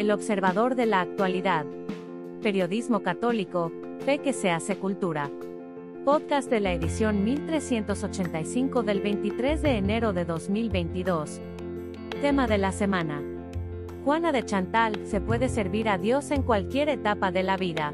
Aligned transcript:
El 0.00 0.10
observador 0.12 0.76
de 0.76 0.86
la 0.86 1.02
actualidad. 1.02 1.66
Periodismo 2.42 3.02
católico, 3.02 3.70
fe 4.06 4.16
que 4.16 4.32
se 4.32 4.50
hace 4.50 4.78
cultura. 4.78 5.30
Podcast 6.06 6.48
de 6.48 6.58
la 6.60 6.72
edición 6.72 7.22
1385 7.22 8.82
del 8.82 9.02
23 9.02 9.60
de 9.60 9.76
enero 9.76 10.14
de 10.14 10.24
2022. 10.24 11.42
Tema 12.22 12.46
de 12.46 12.56
la 12.56 12.72
semana. 12.72 13.22
Juana 14.02 14.32
de 14.32 14.42
Chantal, 14.42 14.98
se 15.04 15.20
puede 15.20 15.50
servir 15.50 15.86
a 15.90 15.98
Dios 15.98 16.30
en 16.30 16.44
cualquier 16.44 16.88
etapa 16.88 17.30
de 17.30 17.42
la 17.42 17.58
vida. 17.58 17.92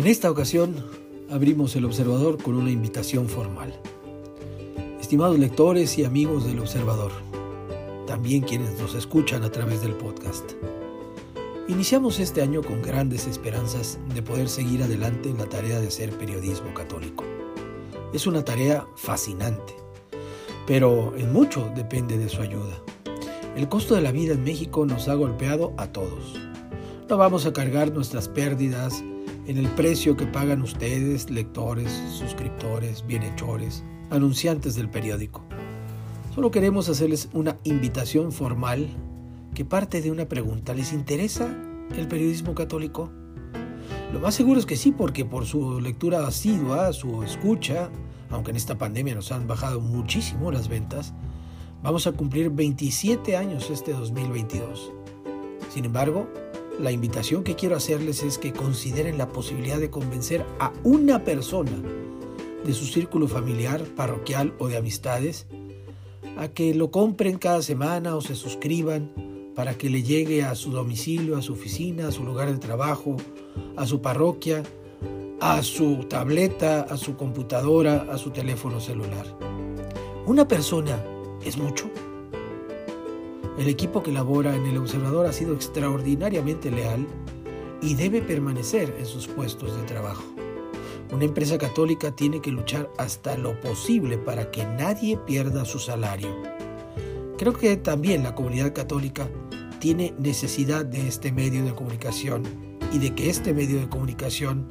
En 0.00 0.06
esta 0.06 0.30
ocasión 0.30 0.76
abrimos 1.30 1.76
el 1.76 1.84
observador 1.84 2.42
con 2.42 2.54
una 2.54 2.70
invitación 2.70 3.28
formal. 3.28 3.78
Estimados 4.98 5.38
lectores 5.38 5.98
y 5.98 6.06
amigos 6.06 6.46
del 6.46 6.58
observador, 6.58 7.12
también 8.06 8.40
quienes 8.40 8.80
nos 8.80 8.94
escuchan 8.94 9.42
a 9.42 9.52
través 9.52 9.82
del 9.82 9.92
podcast. 9.92 10.52
Iniciamos 11.68 12.18
este 12.18 12.40
año 12.40 12.62
con 12.62 12.80
grandes 12.80 13.26
esperanzas 13.26 13.98
de 14.14 14.22
poder 14.22 14.48
seguir 14.48 14.82
adelante 14.82 15.28
en 15.28 15.36
la 15.36 15.50
tarea 15.50 15.78
de 15.78 15.90
ser 15.90 16.16
periodismo 16.16 16.72
católico. 16.72 17.24
Es 18.14 18.26
una 18.26 18.42
tarea 18.42 18.86
fascinante, 18.96 19.74
pero 20.66 21.14
en 21.18 21.30
mucho 21.30 21.70
depende 21.76 22.16
de 22.16 22.30
su 22.30 22.40
ayuda. 22.40 22.82
El 23.54 23.68
costo 23.68 23.96
de 23.96 24.00
la 24.00 24.12
vida 24.12 24.32
en 24.32 24.44
México 24.44 24.86
nos 24.86 25.08
ha 25.08 25.14
golpeado 25.14 25.74
a 25.76 25.88
todos. 25.88 26.40
No 27.06 27.18
vamos 27.18 27.44
a 27.44 27.52
cargar 27.52 27.92
nuestras 27.92 28.28
pérdidas 28.28 29.04
en 29.50 29.58
el 29.58 29.66
precio 29.66 30.16
que 30.16 30.26
pagan 30.26 30.62
ustedes, 30.62 31.28
lectores, 31.28 31.90
suscriptores, 32.16 33.04
bienhechores, 33.04 33.82
anunciantes 34.08 34.76
del 34.76 34.88
periódico. 34.88 35.42
Solo 36.32 36.52
queremos 36.52 36.88
hacerles 36.88 37.28
una 37.32 37.56
invitación 37.64 38.30
formal 38.30 38.86
que 39.52 39.64
parte 39.64 40.02
de 40.02 40.12
una 40.12 40.26
pregunta. 40.26 40.72
¿Les 40.72 40.92
interesa 40.92 41.52
el 41.96 42.06
periodismo 42.06 42.54
católico? 42.54 43.10
Lo 44.12 44.20
más 44.20 44.36
seguro 44.36 44.60
es 44.60 44.66
que 44.66 44.76
sí, 44.76 44.92
porque 44.92 45.24
por 45.24 45.46
su 45.46 45.80
lectura 45.80 46.28
asidua, 46.28 46.92
su 46.92 47.24
escucha, 47.24 47.90
aunque 48.30 48.52
en 48.52 48.56
esta 48.56 48.78
pandemia 48.78 49.16
nos 49.16 49.32
han 49.32 49.48
bajado 49.48 49.80
muchísimo 49.80 50.52
las 50.52 50.68
ventas, 50.68 51.12
vamos 51.82 52.06
a 52.06 52.12
cumplir 52.12 52.50
27 52.50 53.36
años 53.36 53.68
este 53.68 53.94
2022. 53.94 54.92
Sin 55.74 55.86
embargo, 55.86 56.28
la 56.80 56.92
invitación 56.92 57.44
que 57.44 57.56
quiero 57.56 57.76
hacerles 57.76 58.22
es 58.22 58.38
que 58.38 58.52
consideren 58.52 59.18
la 59.18 59.28
posibilidad 59.28 59.78
de 59.78 59.90
convencer 59.90 60.44
a 60.58 60.72
una 60.82 61.24
persona 61.24 61.82
de 62.64 62.72
su 62.72 62.86
círculo 62.86 63.28
familiar, 63.28 63.82
parroquial 63.96 64.54
o 64.58 64.68
de 64.68 64.76
amistades 64.76 65.46
a 66.36 66.48
que 66.48 66.74
lo 66.74 66.90
compren 66.90 67.38
cada 67.38 67.62
semana 67.62 68.16
o 68.16 68.20
se 68.20 68.34
suscriban 68.34 69.10
para 69.54 69.76
que 69.76 69.90
le 69.90 70.02
llegue 70.02 70.42
a 70.42 70.54
su 70.54 70.70
domicilio, 70.70 71.36
a 71.36 71.42
su 71.42 71.52
oficina, 71.52 72.08
a 72.08 72.12
su 72.12 72.24
lugar 72.24 72.50
de 72.50 72.58
trabajo, 72.58 73.16
a 73.76 73.86
su 73.86 74.00
parroquia, 74.00 74.62
a 75.40 75.62
su 75.62 76.04
tableta, 76.08 76.82
a 76.82 76.96
su 76.96 77.16
computadora, 77.16 78.06
a 78.10 78.18
su 78.18 78.30
teléfono 78.30 78.80
celular. 78.80 79.26
Una 80.26 80.46
persona 80.46 81.02
es 81.44 81.58
mucho. 81.58 81.90
El 83.60 83.68
equipo 83.68 84.02
que 84.02 84.10
labora 84.10 84.56
en 84.56 84.64
el 84.64 84.78
observador 84.78 85.26
ha 85.26 85.34
sido 85.34 85.52
extraordinariamente 85.52 86.70
leal 86.70 87.06
y 87.82 87.94
debe 87.94 88.22
permanecer 88.22 88.96
en 88.98 89.04
sus 89.04 89.26
puestos 89.26 89.76
de 89.76 89.82
trabajo. 89.82 90.24
Una 91.12 91.26
empresa 91.26 91.58
católica 91.58 92.10
tiene 92.10 92.40
que 92.40 92.52
luchar 92.52 92.90
hasta 92.96 93.36
lo 93.36 93.60
posible 93.60 94.16
para 94.16 94.50
que 94.50 94.64
nadie 94.64 95.18
pierda 95.18 95.66
su 95.66 95.78
salario. 95.78 96.34
Creo 97.36 97.52
que 97.52 97.76
también 97.76 98.22
la 98.22 98.34
comunidad 98.34 98.72
católica 98.72 99.28
tiene 99.78 100.14
necesidad 100.18 100.86
de 100.86 101.06
este 101.06 101.30
medio 101.30 101.62
de 101.62 101.74
comunicación 101.74 102.44
y 102.94 102.98
de 102.98 103.14
que 103.14 103.28
este 103.28 103.52
medio 103.52 103.78
de 103.78 103.90
comunicación 103.90 104.66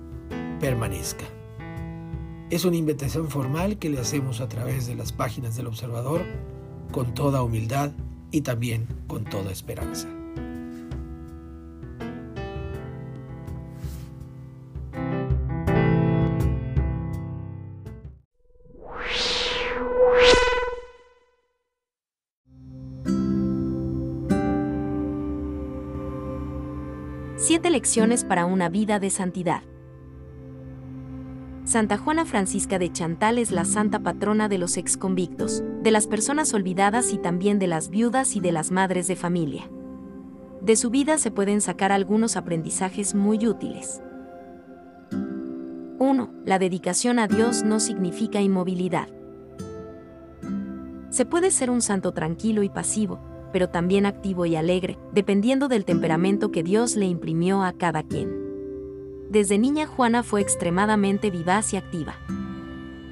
permanezca. 0.59 1.25
Es 2.49 2.65
una 2.65 2.77
invitación 2.77 3.29
formal 3.29 3.77
que 3.77 3.91
le 3.91 3.99
hacemos 3.99 4.41
a 4.41 4.49
través 4.49 4.87
de 4.87 4.95
las 4.95 5.11
páginas 5.11 5.55
del 5.55 5.67
observador 5.67 6.23
con 6.91 7.13
toda 7.13 7.43
humildad 7.43 7.91
y 8.31 8.41
también 8.41 8.87
con 9.07 9.25
toda 9.25 9.51
esperanza. 9.51 10.07
Siete 27.37 27.71
lecciones 27.71 28.23
para 28.23 28.45
una 28.45 28.69
vida 28.69 28.99
de 28.99 29.09
santidad. 29.09 29.63
Santa 31.69 31.99
Juana 31.99 32.25
Francisca 32.25 32.79
de 32.79 32.91
Chantal 32.91 33.37
es 33.37 33.51
la 33.51 33.63
santa 33.63 33.99
patrona 33.99 34.49
de 34.49 34.57
los 34.57 34.75
exconvictos, 34.75 35.61
de 35.83 35.91
las 35.91 36.07
personas 36.07 36.51
olvidadas 36.55 37.13
y 37.13 37.19
también 37.19 37.59
de 37.59 37.67
las 37.67 37.91
viudas 37.91 38.35
y 38.35 38.39
de 38.39 38.51
las 38.51 38.71
madres 38.71 39.07
de 39.07 39.15
familia. 39.15 39.69
De 40.61 40.75
su 40.75 40.89
vida 40.89 41.19
se 41.19 41.29
pueden 41.29 41.61
sacar 41.61 41.91
algunos 41.91 42.37
aprendizajes 42.37 43.13
muy 43.13 43.45
útiles. 43.45 44.01
1. 45.99 46.33
La 46.43 46.57
dedicación 46.57 47.19
a 47.19 47.27
Dios 47.27 47.61
no 47.61 47.79
significa 47.79 48.41
inmovilidad. 48.41 49.07
Se 51.11 51.27
puede 51.27 51.51
ser 51.51 51.69
un 51.69 51.83
santo 51.83 52.13
tranquilo 52.13 52.63
y 52.63 52.69
pasivo, 52.69 53.19
pero 53.53 53.69
también 53.69 54.07
activo 54.07 54.47
y 54.47 54.55
alegre, 54.55 54.97
dependiendo 55.13 55.67
del 55.67 55.85
temperamento 55.85 56.49
que 56.49 56.63
Dios 56.63 56.95
le 56.95 57.05
imprimió 57.05 57.61
a 57.61 57.73
cada 57.73 58.01
quien. 58.01 58.38
Desde 59.29 59.59
niña 59.59 59.85
Juana 59.85 60.23
fue 60.23 60.41
extremadamente 60.41 61.29
vivaz 61.29 61.73
y 61.73 61.77
activa. 61.77 62.15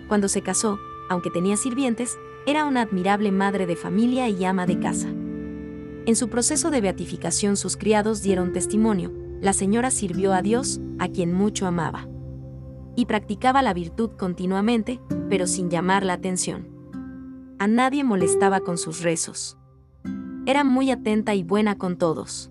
Cuando 0.08 0.28
se 0.28 0.42
casó, 0.42 0.80
aunque 1.10 1.30
tenía 1.30 1.58
sirvientes, 1.58 2.18
era 2.48 2.66
una 2.66 2.82
admirable 2.82 3.32
madre 3.32 3.68
de 3.68 3.76
familia 3.76 4.28
y 4.28 4.44
ama 4.44 4.66
de 4.66 4.80
casa. 4.80 5.10
En 5.10 6.16
su 6.16 6.28
proceso 6.30 6.72
de 6.72 6.82
beatificación 6.82 7.56
sus 7.56 7.78
criados 7.78 8.24
dieron 8.24 8.52
testimonio, 8.52 9.12
la 9.42 9.54
señora 9.54 9.92
sirvió 9.92 10.34
a 10.34 10.42
Dios, 10.42 10.82
a 10.98 11.08
quien 11.08 11.34
mucho 11.34 11.68
amaba. 11.68 12.08
Y 12.96 13.06
practicaba 13.06 13.62
la 13.62 13.76
virtud 13.76 14.10
continuamente, 14.18 15.00
pero 15.30 15.46
sin 15.46 15.70
llamar 15.70 16.04
la 16.04 16.14
atención. 16.14 16.68
A 17.60 17.68
nadie 17.68 18.04
molestaba 18.04 18.62
con 18.62 18.80
sus 18.80 19.04
rezos. 19.04 19.56
Era 20.48 20.64
muy 20.64 20.90
atenta 20.90 21.36
y 21.36 21.44
buena 21.44 21.78
con 21.78 21.98
todos. 21.98 22.50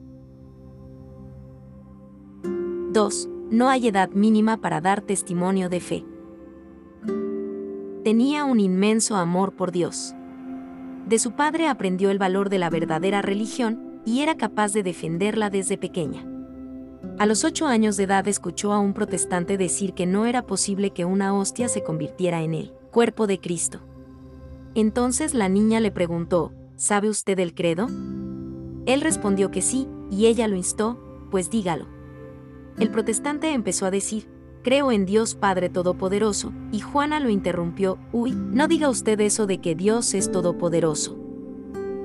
2 2.93 3.31
no 3.51 3.69
hay 3.69 3.89
edad 3.89 4.11
mínima 4.11 4.57
para 4.57 4.81
dar 4.81 5.01
testimonio 5.01 5.69
de 5.69 5.81
fe. 5.81 6.05
Tenía 8.03 8.45
un 8.45 8.61
inmenso 8.61 9.17
amor 9.17 9.53
por 9.53 9.73
Dios. 9.73 10.15
De 11.07 11.19
su 11.19 11.33
padre 11.33 11.69
aprendió 11.69 12.11
el 12.11 12.19
valor 12.19 12.51
de 12.51 12.59
la 12.59 12.71
verdadera 12.71 13.23
religión 13.23 14.01
y 14.05 14.21
era 14.21 14.37
capaz 14.37 14.73
de 14.73 14.83
defenderla 14.83 15.51
desde 15.51 15.79
pequeña. 15.79 16.25
A 17.19 17.27
los 17.27 17.45
ocho 17.45 17.67
años 17.67 17.97
de 17.97 18.05
edad 18.05 18.27
escuchó 18.29 18.73
a 18.73 18.79
un 18.81 18.93
protestante 18.93 19.57
decir 19.57 19.95
que 19.95 20.07
no 20.07 20.27
era 20.27 20.43
posible 20.43 20.91
que 20.91 21.05
una 21.05 21.35
hostia 21.35 21.69
se 21.69 21.83
convirtiera 21.83 22.43
en 22.43 22.55
el 22.55 22.73
cuerpo 22.91 23.27
de 23.27 23.41
Cristo. 23.41 23.81
Entonces 24.75 25.35
la 25.35 25.49
niña 25.49 25.81
le 25.81 25.91
preguntó, 25.91 26.53
¿sabe 26.77 27.09
usted 27.09 27.39
el 27.39 27.55
credo? 27.55 27.87
Él 28.87 29.01
respondió 29.01 29.51
que 29.51 29.63
sí, 29.63 29.89
y 30.11 30.27
ella 30.27 30.47
lo 30.49 30.57
instó, 30.57 30.99
pues 31.31 31.51
dígalo. 31.51 31.96
El 32.79 32.91
protestante 32.91 33.53
empezó 33.53 33.87
a 33.87 33.91
decir, 33.91 34.29
creo 34.63 34.93
en 34.93 35.07
Dios 35.07 35.35
Padre 35.35 35.71
Todopoderoso, 35.71 36.53
y 36.73 36.81
Juana 36.81 37.21
lo 37.21 37.31
interrumpió, 37.31 37.99
uy, 38.13 38.33
no 38.33 38.69
diga 38.69 38.91
usted 38.91 39.19
eso 39.21 39.47
de 39.47 39.59
que 39.59 39.75
Dios 39.75 40.13
es 40.13 40.31
todopoderoso. 40.31 41.17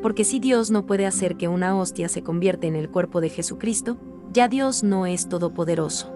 Porque 0.02 0.24
si 0.24 0.40
Dios 0.40 0.72
no 0.72 0.86
puede 0.86 1.06
hacer 1.06 1.36
que 1.36 1.50
una 1.50 1.78
hostia 1.78 2.08
se 2.08 2.24
convierta 2.24 2.68
en 2.68 2.76
el 2.76 2.90
cuerpo 2.90 3.20
de 3.20 3.30
Jesucristo, 3.30 3.98
ya 4.32 4.48
Dios 4.48 4.82
no 4.82 5.06
es 5.06 5.28
todopoderoso. 5.28 6.14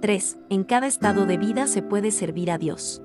3. 0.00 0.38
En 0.48 0.64
cada 0.64 0.86
estado 0.86 1.26
de 1.26 1.36
vida 1.36 1.66
se 1.66 1.82
puede 1.82 2.12
servir 2.12 2.50
a 2.50 2.56
Dios. 2.56 3.02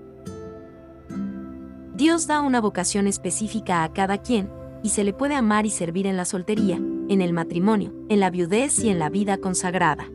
Dios 1.95 2.27
da 2.27 2.42
una 2.42 2.62
vocación 2.62 3.07
específica 3.07 3.83
a 3.83 3.92
cada 3.92 4.19
quien, 4.19 4.50
y 4.83 4.89
se 4.89 5.04
le 5.04 5.13
puede 5.13 5.36
amar 5.36 5.66
y 5.66 5.69
servir 5.69 6.07
en 6.07 6.18
la 6.18 6.25
soltería, 6.25 6.80
en 7.09 7.21
el 7.21 7.33
matrimonio, 7.33 7.94
en 8.09 8.19
la 8.19 8.29
viudez 8.29 8.79
y 8.79 8.89
en 8.89 9.00
la 9.00 9.09
vida 9.09 9.38
consagrada. 9.38 10.09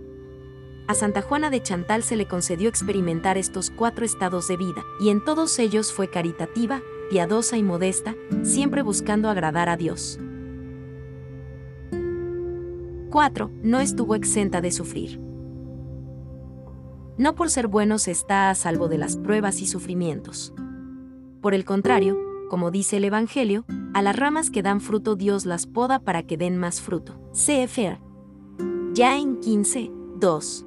A 0.86 0.94
Santa 0.94 1.20
Juana 1.20 1.50
de 1.50 1.62
Chantal 1.62 2.02
se 2.02 2.16
le 2.16 2.26
concedió 2.26 2.68
experimentar 2.68 3.36
estos 3.36 3.70
cuatro 3.70 4.04
estados 4.04 4.48
de 4.48 4.56
vida, 4.56 4.84
y 5.00 5.10
en 5.10 5.22
todos 5.22 5.58
ellos 5.58 5.92
fue 5.92 6.08
caritativa, 6.08 6.80
piadosa 7.10 7.56
y 7.56 7.62
modesta, 7.62 8.14
siempre 8.42 8.82
buscando 8.82 9.28
agradar 9.28 9.68
a 9.68 9.76
Dios. 9.76 10.18
4. 13.10 13.50
No 13.62 13.80
estuvo 13.80 14.14
exenta 14.14 14.60
de 14.60 14.70
sufrir. 14.70 15.20
No 17.16 17.34
por 17.34 17.50
ser 17.50 17.66
bueno 17.66 17.98
se 17.98 18.12
está 18.12 18.48
a 18.48 18.54
salvo 18.54 18.88
de 18.88 18.98
las 18.98 19.16
pruebas 19.16 19.60
y 19.60 19.66
sufrimientos. 19.66 20.54
Por 21.40 21.52
el 21.52 21.64
contrario, 21.64 22.16
como 22.48 22.70
dice 22.70 22.96
el 22.96 23.04
Evangelio, 23.04 23.64
a 23.94 24.02
las 24.02 24.16
ramas 24.16 24.50
que 24.50 24.62
dan 24.62 24.80
fruto 24.80 25.16
Dios 25.16 25.46
las 25.46 25.66
poda 25.66 26.00
para 26.00 26.22
que 26.22 26.36
den 26.36 26.56
más 26.56 26.80
fruto. 26.80 27.20
CFR. 27.32 28.00
Ya 28.94 29.16
en 29.16 29.38
15, 29.40 29.90
2. 30.16 30.66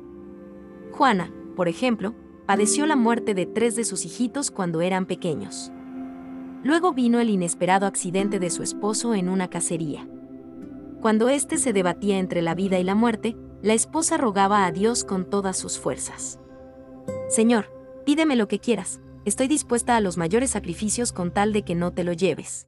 Juana, 0.92 1.34
por 1.56 1.68
ejemplo, 1.68 2.16
padeció 2.46 2.86
la 2.86 2.96
muerte 2.96 3.34
de 3.34 3.46
tres 3.46 3.76
de 3.76 3.84
sus 3.84 4.06
hijitos 4.06 4.52
cuando 4.52 4.82
eran 4.82 5.06
pequeños. 5.06 5.72
Luego 6.64 6.94
vino 6.94 7.20
el 7.20 7.30
inesperado 7.30 7.88
accidente 7.88 8.40
de 8.40 8.50
su 8.50 8.62
esposo 8.62 9.16
en 9.16 9.30
una 9.30 9.50
cacería. 9.50 10.08
Cuando 11.02 11.30
éste 11.30 11.58
se 11.58 11.74
debatía 11.74 12.20
entre 12.20 12.42
la 12.42 12.54
vida 12.54 12.78
y 12.78 12.84
la 12.84 12.94
muerte, 12.94 13.36
la 13.64 13.74
esposa 13.74 14.18
rogaba 14.18 14.66
a 14.66 14.72
Dios 14.72 15.04
con 15.04 15.30
todas 15.30 15.58
sus 15.58 15.80
fuerzas. 15.80 16.40
Señor, 17.30 17.66
pídeme 18.06 18.36
lo 18.36 18.48
que 18.48 18.60
quieras, 18.60 19.02
estoy 19.26 19.48
dispuesta 19.48 19.96
a 19.96 20.02
los 20.02 20.18
mayores 20.18 20.52
sacrificios 20.52 21.12
con 21.12 21.32
tal 21.32 21.54
de 21.54 21.64
que 21.64 21.76
no 21.76 21.92
te 21.92 22.04
lo 22.04 22.14
lleves. 22.14 22.68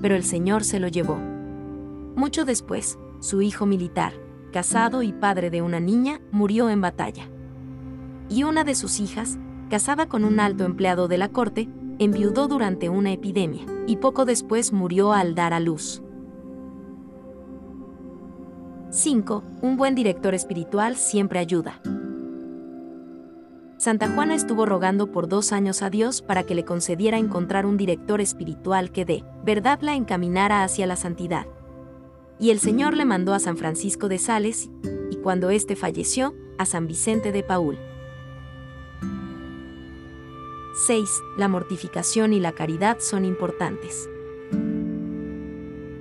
Pero 0.00 0.14
el 0.14 0.24
Señor 0.24 0.64
se 0.64 0.80
lo 0.80 0.88
llevó. 0.88 1.16
Mucho 2.16 2.44
después, 2.44 2.98
su 3.20 3.42
hijo 3.42 3.66
militar, 3.66 4.14
casado 4.52 5.02
y 5.02 5.12
padre 5.12 5.50
de 5.50 5.62
una 5.62 5.80
niña, 5.80 6.20
murió 6.30 6.70
en 6.70 6.80
batalla. 6.80 7.28
Y 8.28 8.44
una 8.44 8.64
de 8.64 8.74
sus 8.74 9.00
hijas, 9.00 9.38
casada 9.68 10.08
con 10.08 10.24
un 10.24 10.40
alto 10.40 10.64
empleado 10.64 11.08
de 11.08 11.18
la 11.18 11.28
corte, 11.28 11.68
enviudó 11.98 12.48
durante 12.48 12.88
una 12.88 13.12
epidemia, 13.12 13.66
y 13.86 13.96
poco 13.96 14.24
después 14.24 14.72
murió 14.72 15.12
al 15.12 15.34
dar 15.34 15.52
a 15.52 15.60
luz. 15.60 16.02
5. 18.90 19.44
Un 19.62 19.76
buen 19.76 19.94
director 19.94 20.34
espiritual 20.34 20.96
siempre 20.96 21.38
ayuda. 21.38 21.80
Santa 23.78 24.08
Juana 24.08 24.34
estuvo 24.34 24.64
rogando 24.64 25.12
por 25.12 25.28
dos 25.28 25.52
años 25.52 25.82
a 25.82 25.90
Dios 25.90 26.22
para 26.22 26.44
que 26.44 26.54
le 26.54 26.64
concediera 26.64 27.18
encontrar 27.18 27.66
un 27.66 27.76
director 27.76 28.22
espiritual 28.22 28.90
que 28.90 29.04
de 29.04 29.22
verdad 29.44 29.80
la 29.82 29.94
encaminara 29.94 30.64
hacia 30.64 30.86
la 30.86 30.96
santidad. 30.96 31.46
Y 32.38 32.50
el 32.50 32.58
Señor 32.58 32.96
le 32.96 33.04
mandó 33.04 33.34
a 33.34 33.38
San 33.38 33.58
Francisco 33.58 34.08
de 34.08 34.18
Sales, 34.18 34.70
y 35.10 35.16
cuando 35.16 35.50
éste 35.50 35.76
falleció, 35.76 36.34
a 36.58 36.64
San 36.64 36.86
Vicente 36.86 37.32
de 37.32 37.42
Paul. 37.42 37.78
6. 40.86 41.08
La 41.36 41.48
mortificación 41.48 42.32
y 42.32 42.40
la 42.40 42.52
caridad 42.52 42.98
son 43.00 43.26
importantes. 43.26 44.08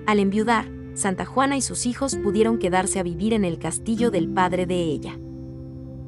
Al 0.06 0.20
enviudar, 0.20 0.70
Santa 0.94 1.26
Juana 1.26 1.58
y 1.58 1.62
sus 1.62 1.86
hijos 1.86 2.16
pudieron 2.16 2.58
quedarse 2.58 3.00
a 3.00 3.04
vivir 3.04 3.34
en 3.34 3.44
el 3.44 3.60
castillo 3.60 4.12
del 4.12 4.30
padre 4.30 4.66
de 4.66 4.82
ella. 4.82 5.20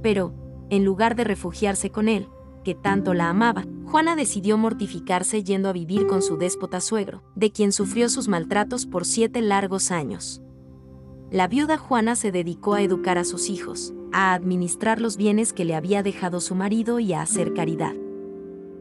Pero, 0.02 0.34
en 0.70 0.86
lugar 0.86 1.16
de 1.16 1.24
refugiarse 1.24 1.90
con 1.90 2.08
él, 2.08 2.28
que 2.64 2.76
tanto 2.76 3.14
la 3.14 3.30
amaba, 3.30 3.66
Juana 3.86 4.16
decidió 4.16 4.58
mortificarse 4.58 5.44
yendo 5.44 5.70
a 5.70 5.74
vivir 5.74 6.08
con 6.08 6.22
su 6.22 6.38
déspota 6.38 6.82
suegro, 6.82 7.24
de 7.36 7.52
quien 7.52 7.72
sufrió 7.72 8.10
sus 8.10 8.28
maltratos 8.28 8.86
por 8.86 9.06
siete 9.06 9.42
largos 9.42 9.92
años. 9.92 10.42
La 11.32 11.48
viuda 11.48 11.78
Juana 11.78 12.16
se 12.16 12.32
dedicó 12.32 12.74
a 12.74 12.82
educar 12.82 13.18
a 13.18 13.24
sus 13.24 13.50
hijos, 13.50 13.94
a 14.12 14.34
administrar 14.34 15.00
los 15.00 15.16
bienes 15.16 15.54
que 15.54 15.66
le 15.66 15.76
había 15.76 16.04
dejado 16.04 16.42
su 16.42 16.56
marido 16.56 17.00
y 17.00 17.14
a 17.14 17.22
hacer 17.22 17.54
caridad. 17.54 17.94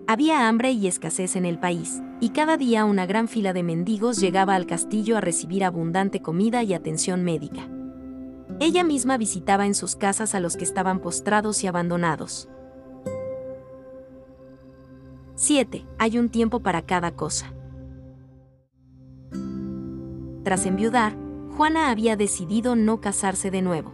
Había 0.08 0.48
hambre 0.48 0.72
y 0.72 0.86
escasez 0.86 1.36
en 1.36 1.44
el 1.44 1.58
país, 1.58 2.00
y 2.20 2.30
cada 2.30 2.56
día 2.56 2.84
una 2.84 3.06
gran 3.06 3.28
fila 3.28 3.52
de 3.52 3.62
mendigos 3.62 4.20
llegaba 4.20 4.54
al 4.54 4.66
castillo 4.66 5.16
a 5.16 5.20
recibir 5.20 5.64
abundante 5.64 6.22
comida 6.22 6.62
y 6.62 6.74
atención 6.74 7.24
médica. 7.24 7.68
Ella 8.58 8.84
misma 8.84 9.18
visitaba 9.18 9.66
en 9.66 9.74
sus 9.74 9.96
casas 9.96 10.34
a 10.34 10.40
los 10.40 10.56
que 10.56 10.64
estaban 10.64 11.00
postrados 11.00 11.62
y 11.62 11.66
abandonados. 11.66 12.48
7. 15.34 15.84
Hay 15.98 16.18
un 16.18 16.30
tiempo 16.30 16.60
para 16.60 16.82
cada 16.82 17.10
cosa. 17.10 17.52
Tras 20.42 20.64
enviudar, 20.64 21.14
Juana 21.56 21.90
había 21.90 22.16
decidido 22.16 22.76
no 22.76 23.00
casarse 23.02 23.50
de 23.50 23.60
nuevo. 23.60 23.92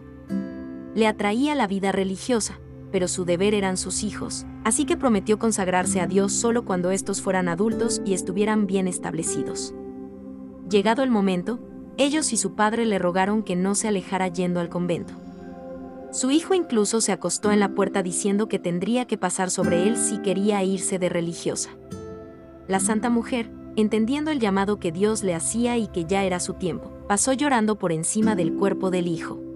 Le 0.94 1.08
atraía 1.08 1.56
la 1.56 1.66
vida 1.66 1.90
religiosa, 1.90 2.60
pero 2.92 3.08
su 3.08 3.24
deber 3.24 3.54
eran 3.54 3.76
sus 3.76 4.04
hijos, 4.04 4.46
así 4.62 4.84
que 4.84 4.96
prometió 4.96 5.40
consagrarse 5.40 6.00
a 6.00 6.06
Dios 6.06 6.32
solo 6.32 6.64
cuando 6.64 6.92
estos 6.92 7.20
fueran 7.20 7.48
adultos 7.48 8.00
y 8.04 8.14
estuvieran 8.14 8.66
bien 8.66 8.86
establecidos. 8.86 9.74
Llegado 10.68 11.02
el 11.02 11.10
momento, 11.10 11.58
ellos 11.98 12.32
y 12.32 12.36
su 12.36 12.54
padre 12.54 12.86
le 12.86 12.98
rogaron 12.98 13.42
que 13.42 13.56
no 13.56 13.74
se 13.74 13.88
alejara 13.88 14.28
yendo 14.28 14.60
al 14.60 14.68
convento. 14.68 15.14
Su 16.12 16.30
hijo 16.30 16.54
incluso 16.54 17.00
se 17.00 17.12
acostó 17.12 17.52
en 17.52 17.60
la 17.60 17.74
puerta 17.74 18.02
diciendo 18.02 18.46
que 18.46 18.58
tendría 18.58 19.06
que 19.06 19.16
pasar 19.16 19.50
sobre 19.50 19.86
él 19.86 19.96
si 19.96 20.18
quería 20.18 20.62
irse 20.62 20.98
de 20.98 21.08
religiosa. 21.08 21.70
La 22.68 22.80
santa 22.80 23.08
mujer, 23.08 23.50
entendiendo 23.76 24.30
el 24.30 24.38
llamado 24.38 24.78
que 24.78 24.92
Dios 24.92 25.22
le 25.22 25.34
hacía 25.34 25.78
y 25.78 25.88
que 25.88 26.04
ya 26.04 26.24
era 26.24 26.38
su 26.38 26.54
tiempo, 26.54 26.92
pasó 27.08 27.32
llorando 27.32 27.78
por 27.78 27.92
encima 27.92 28.36
del 28.36 28.54
cuerpo 28.54 28.90
del 28.90 29.08
hijo. 29.08 29.51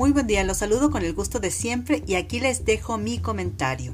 Muy 0.00 0.12
buen 0.12 0.26
día, 0.26 0.44
los 0.44 0.56
saludo 0.56 0.90
con 0.90 1.04
el 1.04 1.12
gusto 1.12 1.40
de 1.40 1.50
siempre 1.50 2.02
y 2.06 2.14
aquí 2.14 2.40
les 2.40 2.64
dejo 2.64 2.96
mi 2.96 3.18
comentario. 3.18 3.92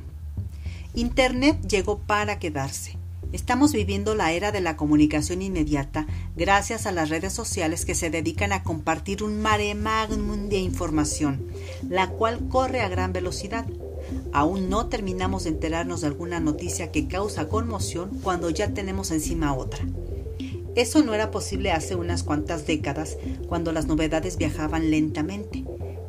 Internet 0.94 1.66
llegó 1.66 1.98
para 1.98 2.38
quedarse. 2.38 2.96
Estamos 3.32 3.72
viviendo 3.72 4.14
la 4.14 4.30
era 4.30 4.52
de 4.52 4.60
la 4.60 4.76
comunicación 4.76 5.42
inmediata 5.42 6.06
gracias 6.36 6.86
a 6.86 6.92
las 6.92 7.08
redes 7.08 7.32
sociales 7.32 7.84
que 7.84 7.96
se 7.96 8.08
dedican 8.08 8.52
a 8.52 8.62
compartir 8.62 9.24
un 9.24 9.42
mare 9.42 9.74
magnum 9.74 10.48
de 10.48 10.58
información, 10.58 11.48
la 11.88 12.08
cual 12.08 12.46
corre 12.46 12.82
a 12.82 12.88
gran 12.88 13.12
velocidad. 13.12 13.66
Aún 14.32 14.70
no 14.70 14.86
terminamos 14.86 15.42
de 15.42 15.50
enterarnos 15.50 16.02
de 16.02 16.06
alguna 16.06 16.38
noticia 16.38 16.92
que 16.92 17.08
causa 17.08 17.48
conmoción 17.48 18.10
cuando 18.22 18.50
ya 18.50 18.72
tenemos 18.72 19.10
encima 19.10 19.54
otra. 19.54 19.84
Eso 20.76 21.02
no 21.02 21.14
era 21.14 21.32
posible 21.32 21.72
hace 21.72 21.96
unas 21.96 22.22
cuantas 22.22 22.64
décadas, 22.64 23.16
cuando 23.48 23.72
las 23.72 23.86
novedades 23.86 24.36
viajaban 24.36 24.92
lentamente. 24.92 25.64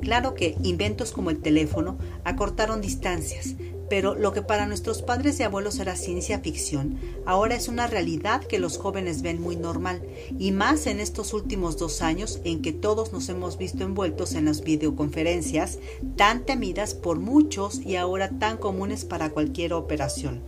Claro 0.08 0.36
que 0.36 0.56
inventos 0.64 1.12
como 1.12 1.32
el 1.32 1.42
teléfono 1.42 1.98
acortaron 2.24 2.80
distancias, 2.80 3.56
pero 3.90 4.16
lo 4.16 4.32
que 4.32 4.42
para 4.42 4.66
nuestros 4.66 5.02
padres 5.02 5.38
y 5.38 5.44
abuelos 5.44 5.80
era 5.80 5.98
ciencia 5.98 6.40
ficción, 6.40 6.98
ahora 7.26 7.56
es 7.56 7.68
una 7.68 7.88
realidad 7.88 8.42
que 8.42 8.58
los 8.58 8.78
jóvenes 8.78 9.22
ven 9.22 9.42
muy 9.42 9.58
normal, 9.58 10.02
y 10.40 10.54
más 10.54 10.88
en 10.88 11.02
estos 11.02 11.34
últimos 11.34 11.78
dos 11.78 12.02
años 12.02 12.40
en 12.46 12.62
que 12.62 12.72
todos 12.72 13.12
nos 13.12 13.28
hemos 13.28 13.58
visto 13.58 13.84
envueltos 13.84 14.34
en 14.36 14.46
las 14.46 14.62
videoconferencias, 14.62 15.78
tan 16.16 16.46
temidas 16.46 16.94
por 16.94 17.20
muchos 17.20 17.82
y 17.82 17.98
ahora 17.98 18.30
tan 18.30 18.56
comunes 18.56 19.04
para 19.04 19.32
cualquier 19.32 19.74
operación. 19.74 20.42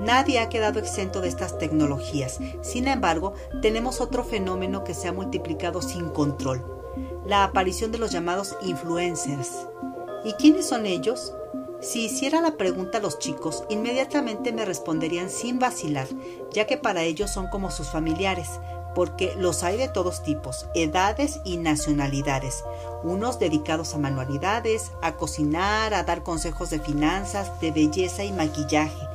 Nadie 0.00 0.38
ha 0.40 0.50
quedado 0.50 0.80
exento 0.80 1.22
de 1.22 1.28
estas 1.28 1.56
tecnologías. 1.56 2.40
Sin 2.62 2.88
embargo, 2.88 3.32
tenemos 3.62 4.02
otro 4.02 4.22
fenómeno 4.22 4.84
que 4.84 4.92
se 4.92 5.08
ha 5.08 5.14
multiplicado 5.14 5.80
sin 5.80 6.10
control 6.10 6.83
la 7.26 7.44
aparición 7.44 7.92
de 7.92 7.98
los 7.98 8.12
llamados 8.12 8.56
influencers. 8.62 9.50
¿Y 10.24 10.32
quiénes 10.34 10.66
son 10.66 10.86
ellos? 10.86 11.32
Si 11.80 12.06
hiciera 12.06 12.40
la 12.40 12.56
pregunta 12.56 12.98
a 12.98 13.00
los 13.02 13.18
chicos, 13.18 13.64
inmediatamente 13.68 14.52
me 14.52 14.64
responderían 14.64 15.28
sin 15.28 15.58
vacilar, 15.58 16.06
ya 16.50 16.66
que 16.66 16.78
para 16.78 17.02
ellos 17.02 17.30
son 17.30 17.48
como 17.48 17.70
sus 17.70 17.88
familiares, 17.88 18.48
porque 18.94 19.34
los 19.36 19.62
hay 19.64 19.76
de 19.76 19.88
todos 19.88 20.22
tipos, 20.22 20.66
edades 20.74 21.40
y 21.44 21.58
nacionalidades, 21.58 22.64
unos 23.02 23.38
dedicados 23.38 23.94
a 23.94 23.98
manualidades, 23.98 24.92
a 25.02 25.16
cocinar, 25.16 25.92
a 25.92 26.04
dar 26.04 26.22
consejos 26.22 26.70
de 26.70 26.80
finanzas, 26.80 27.60
de 27.60 27.70
belleza 27.70 28.24
y 28.24 28.32
maquillaje, 28.32 29.06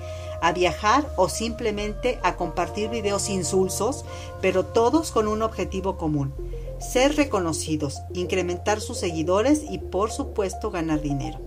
a 0.42 0.52
viajar 0.52 1.10
o 1.16 1.28
simplemente 1.30 2.20
a 2.24 2.36
compartir 2.36 2.90
videos 2.90 3.30
insulsos, 3.30 4.06
pero 4.42 4.66
todos 4.66 5.12
con 5.12 5.28
un 5.28 5.42
objetivo 5.42 5.98
común, 5.98 6.34
ser 6.80 7.16
reconocidos, 7.16 8.02
incrementar 8.14 8.82
sus 8.82 8.98
seguidores 8.98 9.64
y 9.70 9.78
por 9.78 10.12
supuesto 10.12 10.72
ganar 10.72 11.02
dinero. 11.02 11.40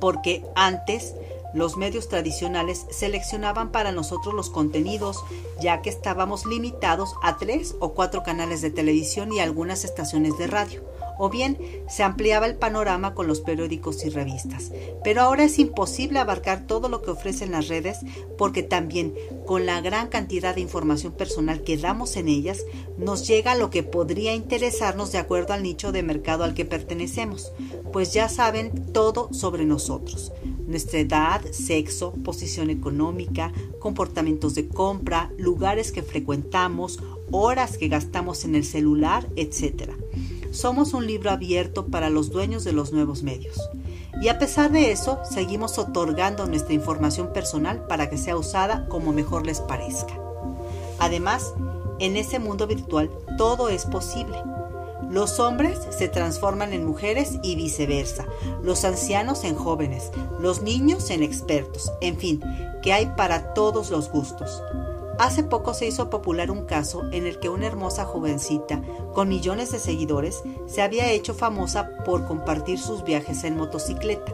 Porque 0.00 0.44
antes 0.54 1.14
los 1.54 1.76
medios 1.76 2.08
tradicionales 2.08 2.86
seleccionaban 2.90 3.72
para 3.72 3.90
nosotros 3.90 4.34
los 4.34 4.50
contenidos, 4.50 5.24
ya 5.60 5.82
que 5.82 5.90
estábamos 5.90 6.46
limitados 6.46 7.14
a 7.22 7.38
tres 7.38 7.74
o 7.80 7.94
cuatro 7.94 8.22
canales 8.22 8.60
de 8.60 8.70
televisión 8.70 9.32
y 9.32 9.40
algunas 9.40 9.84
estaciones 9.84 10.36
de 10.38 10.46
radio. 10.46 10.82
O 11.18 11.28
bien 11.28 11.58
se 11.88 12.02
ampliaba 12.02 12.46
el 12.46 12.56
panorama 12.56 13.14
con 13.14 13.26
los 13.26 13.40
periódicos 13.40 14.04
y 14.04 14.10
revistas. 14.10 14.72
Pero 15.04 15.22
ahora 15.22 15.44
es 15.44 15.58
imposible 15.58 16.18
abarcar 16.18 16.66
todo 16.66 16.88
lo 16.88 17.02
que 17.02 17.10
ofrecen 17.10 17.52
las 17.52 17.68
redes 17.68 17.98
porque 18.38 18.62
también 18.62 19.14
con 19.46 19.66
la 19.66 19.80
gran 19.80 20.08
cantidad 20.08 20.54
de 20.54 20.60
información 20.60 21.12
personal 21.12 21.62
que 21.62 21.76
damos 21.76 22.16
en 22.16 22.28
ellas 22.28 22.64
nos 22.96 23.26
llega 23.26 23.54
lo 23.54 23.70
que 23.70 23.82
podría 23.82 24.34
interesarnos 24.34 25.12
de 25.12 25.18
acuerdo 25.18 25.52
al 25.52 25.62
nicho 25.62 25.92
de 25.92 26.02
mercado 26.02 26.44
al 26.44 26.54
que 26.54 26.64
pertenecemos, 26.64 27.52
pues 27.92 28.12
ya 28.12 28.28
saben 28.28 28.92
todo 28.92 29.32
sobre 29.32 29.64
nosotros 29.64 30.32
nuestra 30.68 31.00
edad, 31.00 31.40
sexo, 31.50 32.12
posición 32.12 32.68
económica, 32.68 33.52
comportamientos 33.80 34.54
de 34.54 34.68
compra, 34.68 35.32
lugares 35.38 35.92
que 35.92 36.02
frecuentamos, 36.02 37.00
horas 37.30 37.78
que 37.78 37.88
gastamos 37.88 38.44
en 38.44 38.54
el 38.54 38.64
celular, 38.64 39.26
etc. 39.36 39.92
Somos 40.58 40.92
un 40.92 41.06
libro 41.06 41.30
abierto 41.30 41.86
para 41.86 42.10
los 42.10 42.30
dueños 42.30 42.64
de 42.64 42.72
los 42.72 42.92
nuevos 42.92 43.22
medios. 43.22 43.70
Y 44.20 44.26
a 44.26 44.40
pesar 44.40 44.72
de 44.72 44.90
eso, 44.90 45.20
seguimos 45.22 45.78
otorgando 45.78 46.48
nuestra 46.48 46.74
información 46.74 47.32
personal 47.32 47.86
para 47.86 48.10
que 48.10 48.18
sea 48.18 48.36
usada 48.36 48.88
como 48.88 49.12
mejor 49.12 49.46
les 49.46 49.60
parezca. 49.60 50.18
Además, 50.98 51.54
en 52.00 52.16
ese 52.16 52.40
mundo 52.40 52.66
virtual 52.66 53.08
todo 53.36 53.68
es 53.68 53.84
posible. 53.84 54.36
Los 55.08 55.38
hombres 55.38 55.78
se 55.96 56.08
transforman 56.08 56.72
en 56.72 56.84
mujeres 56.84 57.38
y 57.44 57.54
viceversa, 57.54 58.26
los 58.60 58.84
ancianos 58.84 59.44
en 59.44 59.54
jóvenes, 59.54 60.10
los 60.40 60.60
niños 60.62 61.10
en 61.10 61.22
expertos, 61.22 61.92
en 62.00 62.18
fin, 62.18 62.42
que 62.82 62.92
hay 62.92 63.06
para 63.16 63.54
todos 63.54 63.90
los 63.90 64.10
gustos. 64.10 64.60
Hace 65.18 65.42
poco 65.42 65.74
se 65.74 65.88
hizo 65.88 66.10
popular 66.10 66.52
un 66.52 66.64
caso 66.64 67.02
en 67.10 67.26
el 67.26 67.40
que 67.40 67.48
una 67.48 67.66
hermosa 67.66 68.04
jovencita, 68.04 68.80
con 69.12 69.28
millones 69.28 69.72
de 69.72 69.80
seguidores, 69.80 70.42
se 70.66 70.80
había 70.80 71.10
hecho 71.10 71.34
famosa 71.34 71.90
por 72.04 72.24
compartir 72.24 72.78
sus 72.78 73.02
viajes 73.02 73.42
en 73.42 73.56
motocicleta. 73.56 74.32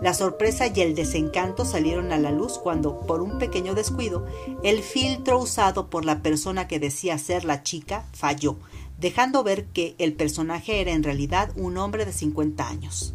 La 0.00 0.14
sorpresa 0.14 0.68
y 0.68 0.80
el 0.80 0.94
desencanto 0.94 1.64
salieron 1.64 2.12
a 2.12 2.18
la 2.18 2.30
luz 2.30 2.58
cuando, 2.58 3.00
por 3.00 3.20
un 3.20 3.38
pequeño 3.38 3.74
descuido, 3.74 4.26
el 4.62 4.82
filtro 4.82 5.40
usado 5.40 5.90
por 5.90 6.04
la 6.04 6.22
persona 6.22 6.68
que 6.68 6.78
decía 6.78 7.18
ser 7.18 7.44
la 7.44 7.64
chica 7.64 8.04
falló, 8.12 8.56
dejando 9.00 9.42
ver 9.42 9.64
que 9.66 9.96
el 9.98 10.12
personaje 10.12 10.80
era 10.80 10.92
en 10.92 11.02
realidad 11.02 11.50
un 11.56 11.78
hombre 11.78 12.04
de 12.04 12.12
50 12.12 12.68
años. 12.68 13.12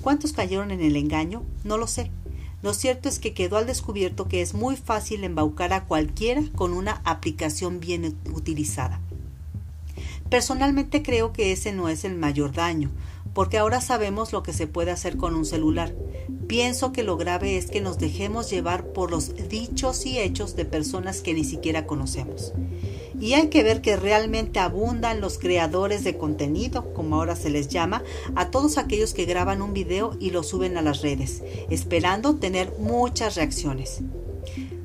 ¿Cuántos 0.00 0.32
cayeron 0.32 0.70
en 0.70 0.80
el 0.80 0.96
engaño? 0.96 1.42
No 1.62 1.76
lo 1.76 1.86
sé. 1.86 2.10
Lo 2.62 2.74
cierto 2.74 3.08
es 3.08 3.18
que 3.18 3.34
quedó 3.34 3.58
al 3.58 3.66
descubierto 3.66 4.28
que 4.28 4.42
es 4.42 4.54
muy 4.54 4.76
fácil 4.76 5.24
embaucar 5.24 5.72
a 5.72 5.84
cualquiera 5.84 6.42
con 6.54 6.72
una 6.72 7.02
aplicación 7.04 7.80
bien 7.80 8.16
utilizada. 8.32 9.00
Personalmente 10.30 11.02
creo 11.02 11.32
que 11.32 11.52
ese 11.52 11.72
no 11.72 11.88
es 11.88 12.04
el 12.04 12.16
mayor 12.16 12.52
daño, 12.52 12.90
porque 13.34 13.58
ahora 13.58 13.80
sabemos 13.80 14.32
lo 14.32 14.42
que 14.42 14.52
se 14.52 14.66
puede 14.66 14.90
hacer 14.90 15.16
con 15.16 15.34
un 15.36 15.44
celular. 15.44 15.94
Pienso 16.48 16.92
que 16.92 17.04
lo 17.04 17.16
grave 17.16 17.56
es 17.56 17.66
que 17.66 17.80
nos 17.80 17.98
dejemos 17.98 18.50
llevar 18.50 18.86
por 18.88 19.10
los 19.10 19.48
dichos 19.48 20.06
y 20.06 20.18
hechos 20.18 20.56
de 20.56 20.64
personas 20.64 21.20
que 21.20 21.34
ni 21.34 21.44
siquiera 21.44 21.86
conocemos. 21.86 22.52
Y 23.20 23.32
hay 23.34 23.48
que 23.48 23.62
ver 23.62 23.80
que 23.80 23.96
realmente 23.96 24.58
abundan 24.58 25.20
los 25.20 25.38
creadores 25.38 26.04
de 26.04 26.18
contenido, 26.18 26.92
como 26.92 27.16
ahora 27.16 27.36
se 27.36 27.50
les 27.50 27.68
llama, 27.68 28.02
a 28.34 28.50
todos 28.50 28.78
aquellos 28.78 29.14
que 29.14 29.24
graban 29.24 29.62
un 29.62 29.72
video 29.72 30.16
y 30.20 30.30
lo 30.30 30.42
suben 30.42 30.76
a 30.76 30.82
las 30.82 31.02
redes, 31.02 31.42
esperando 31.70 32.36
tener 32.36 32.72
muchas 32.78 33.36
reacciones. 33.36 34.00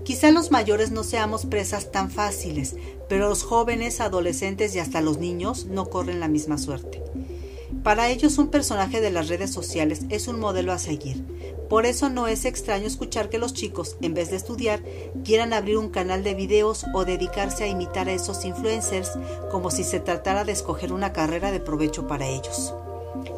Quizá 0.04 0.32
los 0.32 0.52
mayores 0.52 0.92
no 0.92 1.04
seamos 1.04 1.46
presas 1.46 1.92
tan 1.92 2.10
fáciles, 2.10 2.76
pero 3.08 3.30
los 3.30 3.44
jóvenes, 3.44 4.02
adolescentes 4.02 4.76
y 4.76 4.80
hasta 4.80 5.02
los 5.02 5.20
niños 5.20 5.66
no 5.66 5.90
corren 5.90 6.20
la 6.20 6.28
misma 6.28 6.58
suerte. 6.58 7.04
Para 7.84 8.10
ellos 8.10 8.38
un 8.38 8.50
personaje 8.50 9.02
de 9.02 9.12
las 9.12 9.28
redes 9.28 9.52
sociales 9.52 10.02
es 10.10 10.28
un 10.28 10.40
modelo 10.40 10.72
a 10.72 10.80
seguir. 10.80 11.24
Por 11.72 11.86
eso 11.86 12.10
no 12.10 12.28
es 12.28 12.44
extraño 12.44 12.86
escuchar 12.86 13.30
que 13.30 13.38
los 13.38 13.54
chicos, 13.54 13.96
en 14.02 14.14
vez 14.14 14.30
de 14.30 14.36
estudiar, 14.36 14.84
quieran 15.24 15.54
abrir 15.54 15.78
un 15.78 15.88
canal 15.88 16.22
de 16.22 16.34
videos 16.34 16.86
o 16.94 17.06
dedicarse 17.06 17.64
a 17.64 17.68
imitar 17.68 18.10
a 18.10 18.12
esos 18.12 18.44
influencers 18.44 19.14
como 19.52 19.72
si 19.72 19.86
se 19.86 20.02
tratara 20.02 20.44
de 20.44 20.52
escoger 20.52 20.92
una 20.92 21.14
carrera 21.14 21.50
de 21.50 21.62
provecho 21.62 22.08
para 22.08 22.28
ellos. 22.28 22.74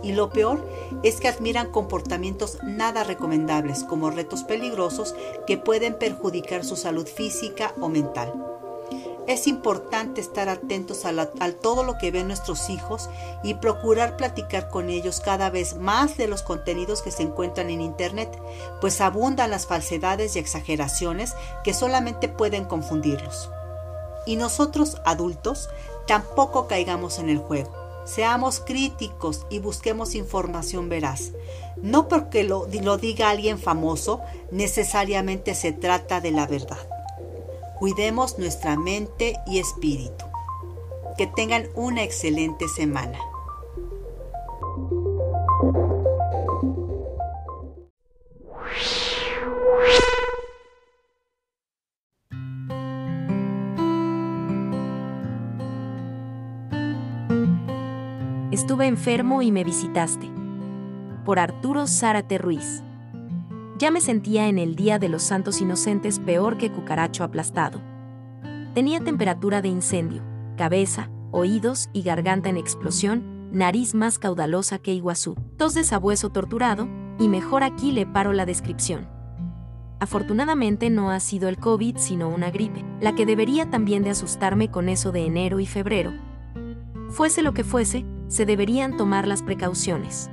Y 0.01 0.13
lo 0.13 0.31
peor 0.31 0.67
es 1.03 1.17
que 1.19 1.27
admiran 1.27 1.69
comportamientos 1.69 2.57
nada 2.63 3.03
recomendables 3.03 3.83
como 3.83 4.09
retos 4.09 4.43
peligrosos 4.43 5.13
que 5.45 5.59
pueden 5.59 5.93
perjudicar 5.93 6.65
su 6.65 6.75
salud 6.75 7.05
física 7.05 7.75
o 7.81 7.87
mental. 7.87 8.52
Es 9.25 9.47
importante 9.47 10.19
estar 10.19 10.49
atentos 10.49 11.05
a, 11.05 11.51
todo 11.61 11.83
lo 11.83 11.97
que 11.97 12.11
ven 12.11 12.27
nuestros 12.27 12.69
hijos 12.69 13.09
y 13.41 13.53
procurar 13.53 14.17
platicar 14.17 14.69
con 14.69 14.89
ellos 14.89 15.21
cada 15.21 15.49
vez 15.49 15.77
más 15.77 16.17
de 16.17 16.27
los 16.27 16.41
contenidos 16.43 17.01
que 17.01 17.11
se 17.11 17.23
encuentran 17.23 17.69
en 17.69 17.79
Internet, 17.79 18.37
pues 18.81 18.99
abundan 18.99 19.49
las 19.49 19.65
falsedades 19.65 20.35
y 20.35 20.39
exageraciones 20.39 21.33
que 21.63 21.73
solamente 21.73 22.27
pueden 22.27 22.65
confundirlos. 22.65 23.49
Y 24.25 24.35
nosotros, 24.35 24.97
adultos, 25.05 25.69
tampoco 26.05 26.67
caigamos 26.67 27.17
en 27.19 27.29
el 27.29 27.37
juego. 27.37 27.71
Seamos 28.03 28.59
críticos 28.59 29.45
y 29.49 29.59
busquemos 29.59 30.15
información 30.15 30.89
veraz. 30.89 31.31
No 31.77 32.09
porque 32.09 32.43
lo 32.43 32.67
diga 32.97 33.29
alguien 33.29 33.57
famoso, 33.57 34.19
necesariamente 34.51 35.55
se 35.55 35.71
trata 35.71 36.19
de 36.19 36.31
la 36.31 36.45
verdad. 36.45 36.92
Cuidemos 37.79 38.39
nuestra 38.39 38.77
mente 38.77 39.35
y 39.45 39.59
espíritu. 39.59 40.25
Que 41.17 41.27
tengan 41.27 41.67
una 41.75 42.03
excelente 42.03 42.67
semana. 42.67 43.19
Estuve 58.51 58.85
enfermo 58.87 59.41
y 59.41 59.51
me 59.51 59.63
visitaste. 59.63 60.29
Por 61.25 61.39
Arturo 61.39 61.87
Zárate 61.87 62.37
Ruiz. 62.37 62.83
Ya 63.83 63.91
me 63.91 63.99
sentía 63.99 64.47
en 64.47 64.59
el 64.59 64.77
Día 64.77 64.97
de 64.97 65.09
los 65.09 65.23
Santos 65.23 65.59
Inocentes 65.59 66.19
peor 66.19 66.57
que 66.57 66.71
cucaracho 66.71 67.25
aplastado. 67.25 67.81
Tenía 68.73 69.01
temperatura 69.01 69.61
de 69.61 69.67
incendio, 69.67 70.23
cabeza, 70.55 71.09
oídos 71.31 71.89
y 71.91 72.01
garganta 72.01 72.47
en 72.47 72.55
explosión, 72.55 73.49
nariz 73.51 73.93
más 73.93 74.19
caudalosa 74.19 74.79
que 74.79 74.93
Iguazú, 74.93 75.35
tos 75.57 75.73
de 75.73 75.83
sabueso 75.83 76.29
torturado, 76.29 76.87
y 77.19 77.27
mejor 77.27 77.61
aquí 77.61 77.91
le 77.91 78.05
paro 78.05 78.31
la 78.31 78.45
descripción. 78.45 79.09
Afortunadamente 79.99 80.89
no 80.89 81.11
ha 81.11 81.19
sido 81.19 81.49
el 81.49 81.57
COVID 81.57 81.97
sino 81.97 82.29
una 82.29 82.51
gripe, 82.51 82.85
la 83.01 83.15
que 83.15 83.25
debería 83.25 83.69
también 83.69 84.01
de 84.01 84.11
asustarme 84.11 84.71
con 84.71 84.87
eso 84.87 85.11
de 85.11 85.25
enero 85.25 85.59
y 85.59 85.65
febrero. 85.65 86.13
Fuese 87.09 87.41
lo 87.41 87.53
que 87.53 87.65
fuese, 87.65 88.05
se 88.29 88.45
deberían 88.45 88.95
tomar 88.95 89.27
las 89.27 89.43
precauciones. 89.43 90.29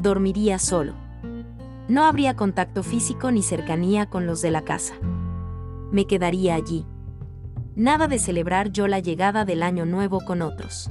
Dormiría 0.00 0.58
solo 0.58 1.03
no 1.88 2.04
habría 2.04 2.34
contacto 2.34 2.82
físico 2.82 3.30
ni 3.30 3.42
cercanía 3.42 4.06
con 4.06 4.26
los 4.26 4.42
de 4.42 4.50
la 4.50 4.62
casa. 4.62 4.94
Me 5.92 6.06
quedaría 6.06 6.54
allí. 6.54 6.86
Nada 7.76 8.08
de 8.08 8.18
celebrar 8.18 8.70
yo 8.70 8.88
la 8.88 9.00
llegada 9.00 9.44
del 9.44 9.62
año 9.62 9.84
nuevo 9.84 10.20
con 10.20 10.42
otros. 10.42 10.88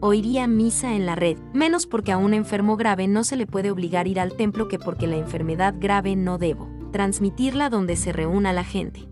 Oiría 0.00 0.46
misa 0.46 0.94
en 0.94 1.06
la 1.06 1.14
red, 1.14 1.38
menos 1.54 1.86
porque 1.86 2.12
a 2.12 2.18
un 2.18 2.34
enfermo 2.34 2.76
grave 2.76 3.08
no 3.08 3.24
se 3.24 3.36
le 3.36 3.46
puede 3.46 3.70
obligar 3.70 4.06
ir 4.06 4.20
al 4.20 4.36
templo 4.36 4.68
que 4.68 4.78
porque 4.78 5.06
la 5.06 5.16
enfermedad 5.16 5.74
grave 5.78 6.16
no 6.16 6.38
debo 6.38 6.68
transmitirla 6.92 7.68
donde 7.68 7.96
se 7.96 8.12
reúna 8.12 8.52
la 8.52 8.64
gente. 8.64 9.08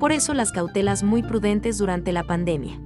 Por 0.00 0.12
eso 0.12 0.34
las 0.34 0.52
cautelas 0.52 1.02
muy 1.02 1.22
prudentes 1.22 1.78
durante 1.78 2.12
la 2.12 2.24
pandemia. 2.24 2.80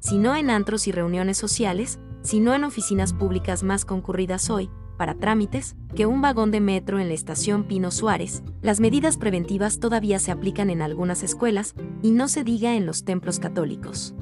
Si 0.00 0.18
no 0.18 0.34
en 0.36 0.50
antros 0.50 0.86
y 0.86 0.92
reuniones 0.92 1.36
sociales, 1.36 1.98
sino 2.22 2.54
en 2.54 2.64
oficinas 2.64 3.12
públicas 3.12 3.62
más 3.62 3.84
concurridas 3.84 4.48
hoy, 4.48 4.70
para 4.98 5.14
trámites, 5.14 5.76
que 5.94 6.04
un 6.04 6.20
vagón 6.20 6.50
de 6.50 6.60
metro 6.60 6.98
en 6.98 7.08
la 7.08 7.14
estación 7.14 7.64
Pino 7.64 7.90
Suárez, 7.90 8.42
las 8.60 8.80
medidas 8.80 9.16
preventivas 9.16 9.80
todavía 9.80 10.18
se 10.18 10.30
aplican 10.30 10.68
en 10.68 10.82
algunas 10.82 11.22
escuelas, 11.22 11.74
y 12.02 12.10
no 12.10 12.28
se 12.28 12.44
diga 12.44 12.74
en 12.74 12.84
los 12.84 13.04
templos 13.04 13.38
católicos. 13.38 14.14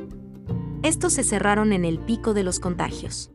Estos 0.85 1.15
se 1.15 1.25
cerraron 1.25 1.73
en 1.73 1.85
el 1.85 1.99
pico 1.99 2.33
de 2.35 2.45
los 2.45 2.61
contagios. 2.61 3.33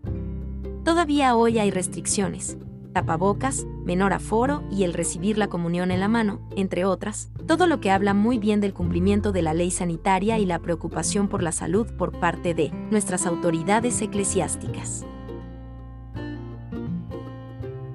Todavía 0.85 1.35
hoy 1.35 1.59
hay 1.59 1.71
restricciones, 1.71 2.57
tapabocas, 2.93 3.65
menor 3.83 4.13
aforo 4.13 4.63
y 4.71 4.83
el 4.83 4.93
recibir 4.93 5.37
la 5.37 5.47
comunión 5.47 5.91
en 5.91 5.99
la 5.99 6.07
mano, 6.07 6.47
entre 6.55 6.85
otras, 6.85 7.31
todo 7.47 7.67
lo 7.67 7.81
que 7.81 7.91
habla 7.91 8.13
muy 8.13 8.39
bien 8.39 8.61
del 8.61 8.73
cumplimiento 8.73 9.31
de 9.31 9.41
la 9.41 9.53
ley 9.53 9.71
sanitaria 9.71 10.39
y 10.39 10.45
la 10.45 10.59
preocupación 10.59 11.27
por 11.27 11.43
la 11.43 11.51
salud 11.51 11.87
por 11.97 12.17
parte 12.19 12.53
de 12.53 12.71
nuestras 12.89 13.25
autoridades 13.25 14.01
eclesiásticas 14.01 15.05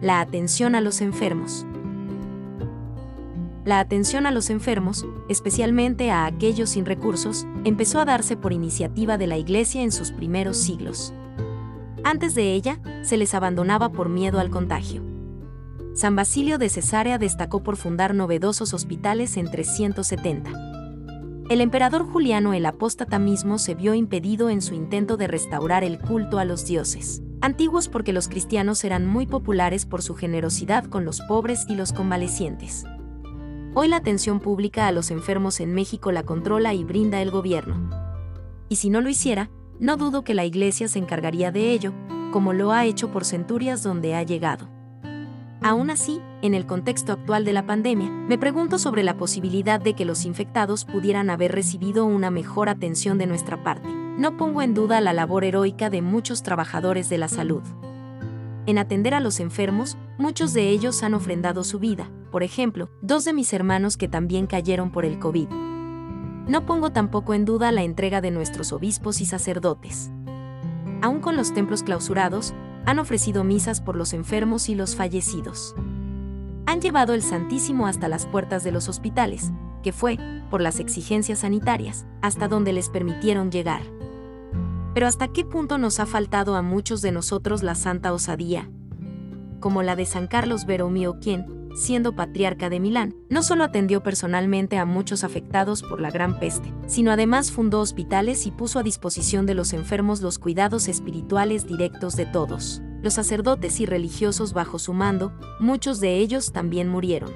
la 0.00 0.21
atención 0.21 0.75
a 0.75 0.81
los 0.81 1.00
enfermos. 1.00 1.67
La 3.65 3.81
atención 3.81 4.26
a 4.26 4.31
los 4.31 4.50
enfermos, 4.50 5.07
especialmente 5.29 6.11
a 6.11 6.26
aquellos 6.26 6.71
sin 6.71 6.85
recursos, 6.85 7.47
empezó 7.65 7.99
a 7.99 8.05
darse 8.05 8.37
por 8.37 8.53
iniciativa 8.53 9.19
de 9.19 9.26
la 9.26 9.38
Iglesia 9.38 9.83
en 9.83 9.91
sus 9.91 10.12
primeros 10.12 10.59
siglos. 10.59 11.15
Antes 12.05 12.35
de 12.35 12.53
ella, 12.53 12.79
se 13.03 13.17
les 13.17 13.35
abandonaba 13.35 13.91
por 13.91 14.09
miedo 14.09 14.38
al 14.38 14.50
contagio. 14.50 15.03
San 15.95 16.15
Basilio 16.15 16.59
de 16.59 16.69
Cesarea 16.69 17.19
destacó 17.19 17.62
por 17.62 17.76
fundar 17.76 18.15
novedosos 18.15 18.75
hospitales 18.75 19.37
en 19.38 19.50
370. 19.50 20.50
El 21.49 21.61
emperador 21.61 22.05
Juliano 22.05 22.53
el 22.55 22.67
Apóstata 22.67 23.19
mismo 23.19 23.59
se 23.59 23.75
vio 23.75 23.95
impedido 23.95 24.50
en 24.50 24.61
su 24.61 24.75
intento 24.75 25.17
de 25.17 25.26
restaurar 25.26 25.85
el 25.85 25.99
culto 25.99 26.38
a 26.38 26.45
los 26.45 26.67
dioses, 26.67 27.23
antiguos 27.40 27.88
porque 27.88 28.12
los 28.12 28.28
cristianos 28.28 28.85
eran 28.85 29.07
muy 29.07 29.26
populares 29.26 29.87
por 29.87 30.02
su 30.02 30.14
generosidad 30.14 30.85
con 30.85 31.05
los 31.05 31.21
pobres 31.23 31.66
y 31.69 31.75
los 31.75 31.93
convalecientes. 31.93 32.85
Hoy 33.75 33.88
la 33.88 33.97
atención 33.97 34.40
pública 34.40 34.87
a 34.87 34.93
los 34.93 35.11
enfermos 35.11 35.61
en 35.61 35.75
México 35.75 36.11
la 36.11 36.23
controla 36.23 36.73
y 36.73 36.83
brinda 36.85 37.21
el 37.21 37.31
gobierno. 37.31 37.90
Y 38.69 38.76
si 38.76 38.88
no 38.88 39.00
lo 39.00 39.11
hiciera, 39.11 39.50
no 39.78 39.97
dudo 39.97 40.25
que 40.25 40.35
la 40.35 40.45
Iglesia 40.47 40.88
se 40.88 40.99
encargaría 40.99 41.52
de 41.52 41.73
ello, 41.73 41.93
como 42.33 42.52
lo 42.52 42.73
ha 42.73 42.87
hecho 42.87 43.12
por 43.12 43.25
centurias 43.25 43.83
donde 43.83 44.14
ha 44.14 44.23
llegado. 44.23 44.69
Aún 45.62 45.90
así, 45.90 46.21
en 46.43 46.55
el 46.55 46.66
contexto 46.66 47.12
actual 47.12 47.45
de 47.45 47.52
la 47.52 47.66
pandemia, 47.66 48.09
me 48.11 48.38
pregunto 48.38 48.78
sobre 48.78 49.02
la 49.02 49.16
posibilidad 49.16 49.81
de 49.81 49.95
que 49.95 50.05
los 50.05 50.25
infectados 50.25 50.85
pudieran 50.85 51.28
haber 51.28 51.52
recibido 51.52 52.07
una 52.07 52.31
mejor 52.31 52.69
atención 52.69 53.19
de 53.19 53.26
nuestra 53.26 53.62
parte. 53.62 54.06
No 54.18 54.38
pongo 54.38 54.62
en 54.62 54.73
duda 54.73 55.02
la 55.02 55.12
labor 55.12 55.44
heroica 55.44 55.90
de 55.90 56.00
muchos 56.00 56.42
trabajadores 56.42 57.11
de 57.11 57.18
la 57.18 57.28
salud. 57.28 57.62
En 58.64 58.78
atender 58.78 59.12
a 59.12 59.20
los 59.20 59.40
enfermos, 59.40 59.99
muchos 60.16 60.54
de 60.54 60.70
ellos 60.70 61.02
han 61.02 61.12
ofrendado 61.12 61.64
su 61.64 61.78
vida, 61.78 62.11
por 62.32 62.42
ejemplo, 62.42 62.88
dos 63.02 63.26
de 63.26 63.35
mis 63.35 63.52
hermanos 63.52 63.99
que 63.99 64.08
también 64.08 64.46
cayeron 64.46 64.90
por 64.90 65.04
el 65.04 65.18
COVID. 65.18 65.49
No 66.49 66.64
pongo 66.64 66.92
tampoco 66.92 67.35
en 67.35 67.44
duda 67.44 67.73
la 67.73 67.82
entrega 67.82 68.23
de 68.23 68.30
nuestros 68.30 68.73
obispos 68.73 69.20
y 69.20 69.26
sacerdotes. 69.26 70.11
Aún 71.02 71.20
con 71.20 71.37
los 71.37 71.52
templos 71.52 71.82
clausurados, 71.82 72.54
han 72.87 72.99
ofrecido 72.99 73.44
misas 73.44 73.82
por 73.82 73.96
los 73.96 74.14
enfermos 74.14 74.70
y 74.70 74.75
los 74.75 74.96
fallecidos. 74.96 75.75
Han 76.64 76.80
llevado 76.80 77.12
el 77.12 77.23
Santísimo 77.23 77.87
hasta 77.87 78.08
las 78.08 78.25
puertas 78.26 78.64
de 78.64 78.73
los 78.73 78.88
hospitales, 78.88 79.52
que 79.82 79.92
fue, 79.92 80.18
por 80.50 80.62
las 80.62 80.80
exigencias 80.80 81.40
sanitarias, 81.40 82.06
hasta 82.23 82.49
donde 82.49 82.73
les 82.73 82.88
permitieron 82.88 83.50
llegar. 83.50 83.82
Pero 84.97 85.09
¿hasta 85.09 85.29
qué 85.29 85.45
punto 85.45 85.76
nos 85.76 86.00
ha 86.00 86.07
faltado 86.07 86.57
a 86.57 86.62
muchos 86.62 87.03
de 87.03 87.12
nosotros 87.12 87.62
la 87.62 87.75
santa 87.75 88.15
osadía? 88.15 88.71
Como 89.61 89.83
la 89.83 89.95
de 89.95 90.07
San 90.07 90.26
Carlos 90.26 90.65
Beromio, 90.65 91.19
quien, 91.21 91.69
siendo 91.76 92.17
patriarca 92.17 92.71
de 92.71 92.81
Milán, 92.81 93.15
no 93.29 93.43
solo 93.43 93.65
atendió 93.65 94.03
personalmente 94.03 94.79
a 94.79 94.87
muchos 94.87 95.23
afectados 95.23 95.83
por 95.83 96.00
la 96.00 96.11
gran 96.11 96.41
peste, 96.41 96.73
sino 96.87 97.12
además 97.12 97.53
fundó 97.53 97.83
hospitales 97.83 98.47
y 98.47 98.53
puso 98.53 98.79
a 98.79 98.83
disposición 98.83 99.45
de 99.45 99.53
los 99.53 99.75
enfermos 99.75 100.23
los 100.23 100.38
cuidados 100.38 100.88
espirituales 100.88 101.67
directos 101.67 102.17
de 102.17 102.25
todos. 102.25 102.81
Los 103.03 103.12
sacerdotes 103.12 103.81
y 103.81 103.85
religiosos 103.85 104.55
bajo 104.55 104.79
su 104.79 104.95
mando, 104.95 105.31
muchos 105.61 106.00
de 106.00 106.17
ellos 106.17 106.53
también 106.53 106.88
murieron. 106.88 107.35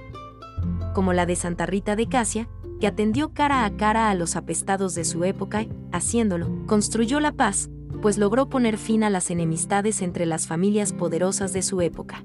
Como 0.95 1.13
la 1.13 1.27
de 1.27 1.37
Santa 1.37 1.67
Rita 1.67 1.95
de 1.95 2.09
Casia, 2.09 2.49
que 2.81 2.87
atendió 2.87 3.33
cara 3.33 3.65
a 3.65 3.77
cara 3.77 4.11
a 4.11 4.15
los 4.15 4.35
apestados 4.35 4.95
de 4.95 5.05
su 5.05 5.25
época, 5.25 5.67
haciéndolo, 5.93 6.67
construyó 6.67 7.21
la 7.21 7.33
paz, 7.33 7.71
pues 8.03 8.19
logró 8.19 8.49
poner 8.49 8.79
fin 8.79 9.05
a 9.05 9.11
las 9.11 9.31
enemistades 9.31 10.03
entre 10.03 10.27
las 10.27 10.47
familias 10.47 10.93
poderosas 10.93 11.53
de 11.53 11.63
su 11.63 11.81
época 11.83 12.25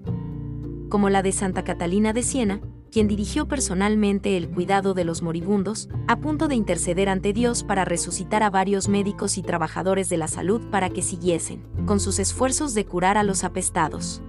como 0.89 1.09
la 1.09 1.21
de 1.21 1.33
Santa 1.33 1.63
Catalina 1.63 2.13
de 2.13 2.23
Siena, 2.23 2.61
quien 2.89 3.09
dirigió 3.09 3.47
personalmente 3.47 4.37
el 4.37 4.49
cuidado 4.49 4.93
de 4.93 5.03
los 5.03 5.21
moribundos, 5.21 5.89
a 6.07 6.21
punto 6.21 6.47
de 6.47 6.55
interceder 6.55 7.09
ante 7.09 7.33
Dios 7.33 7.63
para 7.63 7.83
resucitar 7.83 8.43
a 8.43 8.49
varios 8.49 8.87
médicos 8.87 9.37
y 9.37 9.43
trabajadores 9.43 10.07
de 10.07 10.15
la 10.15 10.29
salud 10.29 10.61
para 10.71 10.89
que 10.89 11.01
siguiesen, 11.01 11.63
con 11.85 11.99
sus 11.99 12.19
esfuerzos 12.19 12.73
de 12.73 12.85
curar 12.85 13.17
a 13.17 13.23
los 13.23 13.43
apestados. 13.43 14.21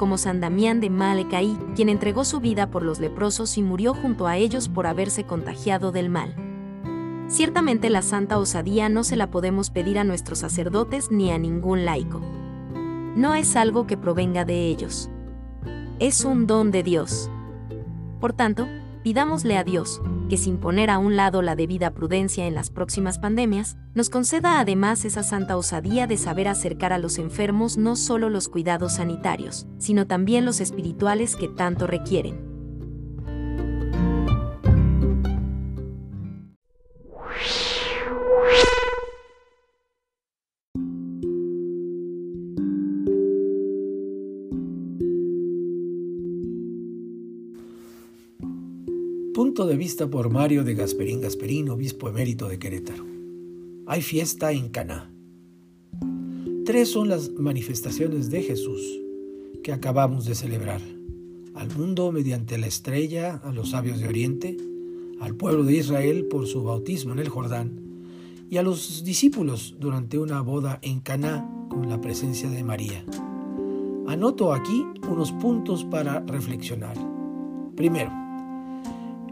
Como 0.00 0.16
San 0.16 0.40
Damián 0.40 0.80
de 0.80 0.88
Malecaí, 0.88 1.58
quien 1.76 1.90
entregó 1.90 2.24
su 2.24 2.40
vida 2.40 2.70
por 2.70 2.82
los 2.82 3.00
leprosos 3.00 3.58
y 3.58 3.62
murió 3.62 3.92
junto 3.92 4.26
a 4.26 4.38
ellos 4.38 4.70
por 4.70 4.86
haberse 4.86 5.24
contagiado 5.24 5.92
del 5.92 6.08
mal. 6.08 6.34
Ciertamente 7.28 7.90
la 7.90 8.00
santa 8.00 8.38
osadía 8.38 8.88
no 8.88 9.04
se 9.04 9.16
la 9.16 9.30
podemos 9.30 9.68
pedir 9.68 9.98
a 9.98 10.04
nuestros 10.04 10.38
sacerdotes 10.38 11.10
ni 11.10 11.30
a 11.30 11.36
ningún 11.36 11.84
laico. 11.84 12.22
No 13.14 13.34
es 13.34 13.56
algo 13.56 13.86
que 13.86 13.98
provenga 13.98 14.46
de 14.46 14.68
ellos 14.68 15.10
es 16.00 16.24
un 16.24 16.46
don 16.46 16.70
de 16.70 16.82
Dios. 16.82 17.30
Por 18.20 18.32
tanto, 18.32 18.66
pidámosle 19.02 19.58
a 19.58 19.64
Dios, 19.64 20.00
que 20.30 20.38
sin 20.38 20.58
poner 20.58 20.88
a 20.88 20.98
un 20.98 21.16
lado 21.16 21.42
la 21.42 21.56
debida 21.56 21.90
prudencia 21.90 22.46
en 22.46 22.54
las 22.54 22.70
próximas 22.70 23.18
pandemias, 23.18 23.76
nos 23.94 24.08
conceda 24.08 24.60
además 24.60 25.04
esa 25.04 25.22
santa 25.22 25.56
osadía 25.56 26.06
de 26.06 26.16
saber 26.16 26.46
acercar 26.48 26.94
a 26.94 26.98
los 26.98 27.18
enfermos 27.18 27.76
no 27.76 27.96
solo 27.96 28.30
los 28.30 28.48
cuidados 28.48 28.94
sanitarios, 28.94 29.66
sino 29.78 30.06
también 30.06 30.44
los 30.44 30.60
espirituales 30.60 31.34
que 31.34 31.48
tanto 31.48 31.88
requieren. 31.88 32.49
De 49.70 49.76
vista 49.76 50.10
por 50.10 50.30
Mario 50.30 50.64
de 50.64 50.74
Gasperín 50.74 51.20
Gasperín, 51.20 51.68
obispo 51.68 52.08
emérito 52.08 52.48
de 52.48 52.58
Querétaro. 52.58 53.06
Hay 53.86 54.02
fiesta 54.02 54.50
en 54.50 54.68
Caná. 54.68 55.12
Tres 56.64 56.90
son 56.90 57.08
las 57.08 57.30
manifestaciones 57.30 58.30
de 58.30 58.42
Jesús 58.42 58.80
que 59.62 59.72
acabamos 59.72 60.24
de 60.24 60.34
celebrar. 60.34 60.80
Al 61.54 61.70
mundo 61.76 62.10
mediante 62.10 62.58
la 62.58 62.66
estrella, 62.66 63.40
a 63.44 63.52
los 63.52 63.70
sabios 63.70 64.00
de 64.00 64.08
Oriente, 64.08 64.56
al 65.20 65.36
pueblo 65.36 65.62
de 65.62 65.76
Israel 65.76 66.24
por 66.24 66.48
su 66.48 66.64
bautismo 66.64 67.12
en 67.12 67.20
el 67.20 67.28
Jordán 67.28 67.80
y 68.50 68.56
a 68.56 68.64
los 68.64 69.04
discípulos 69.04 69.76
durante 69.78 70.18
una 70.18 70.40
boda 70.40 70.80
en 70.82 70.98
Caná 70.98 71.48
con 71.68 71.88
la 71.88 72.00
presencia 72.00 72.50
de 72.50 72.64
María. 72.64 73.04
Anoto 74.08 74.52
aquí 74.52 74.84
unos 75.08 75.30
puntos 75.30 75.84
para 75.84 76.18
reflexionar. 76.26 76.96
Primero, 77.76 78.19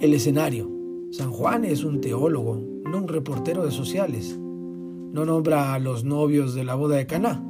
el 0.01 0.15
escenario. 0.15 0.71
San 1.11 1.31
Juan 1.31 1.65
es 1.65 1.85
un 1.85 2.01
teólogo, 2.01 2.63
no 2.85 2.99
un 2.99 3.09
reportero 3.09 3.65
de 3.65 3.71
sociales. 3.71 4.39
No 4.39 5.25
nombra 5.25 5.75
a 5.75 5.79
los 5.79 6.05
novios 6.05 6.55
de 6.55 6.65
la 6.65 6.75
boda 6.75 6.97
de 6.97 7.07
Caná. 7.07 7.45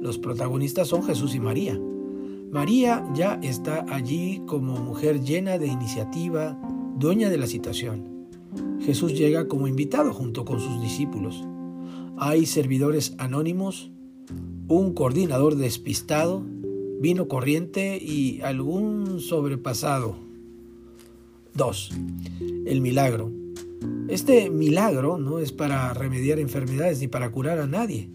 Los 0.00 0.18
protagonistas 0.18 0.88
son 0.88 1.02
Jesús 1.02 1.34
y 1.34 1.40
María. 1.40 1.80
María 2.50 3.06
ya 3.14 3.38
está 3.42 3.86
allí 3.88 4.42
como 4.46 4.76
mujer 4.76 5.22
llena 5.22 5.58
de 5.58 5.66
iniciativa, 5.66 6.58
dueña 6.96 7.30
de 7.30 7.38
la 7.38 7.46
situación. 7.46 8.26
Jesús 8.80 9.14
llega 9.14 9.48
como 9.48 9.68
invitado 9.68 10.12
junto 10.12 10.44
con 10.44 10.60
sus 10.60 10.80
discípulos. 10.82 11.46
Hay 12.16 12.46
servidores 12.46 13.14
anónimos, 13.18 13.90
un 14.66 14.92
coordinador 14.92 15.56
despistado, 15.56 16.44
vino 17.00 17.28
corriente 17.28 17.98
y 18.02 18.40
algún 18.42 19.20
sobrepasado 19.20 20.27
2. 21.58 21.90
El 22.66 22.80
milagro. 22.80 23.32
Este 24.08 24.48
milagro 24.48 25.18
no 25.18 25.40
es 25.40 25.50
para 25.50 25.92
remediar 25.92 26.38
enfermedades 26.38 27.00
ni 27.00 27.08
para 27.08 27.32
curar 27.32 27.58
a 27.58 27.66
nadie, 27.66 28.08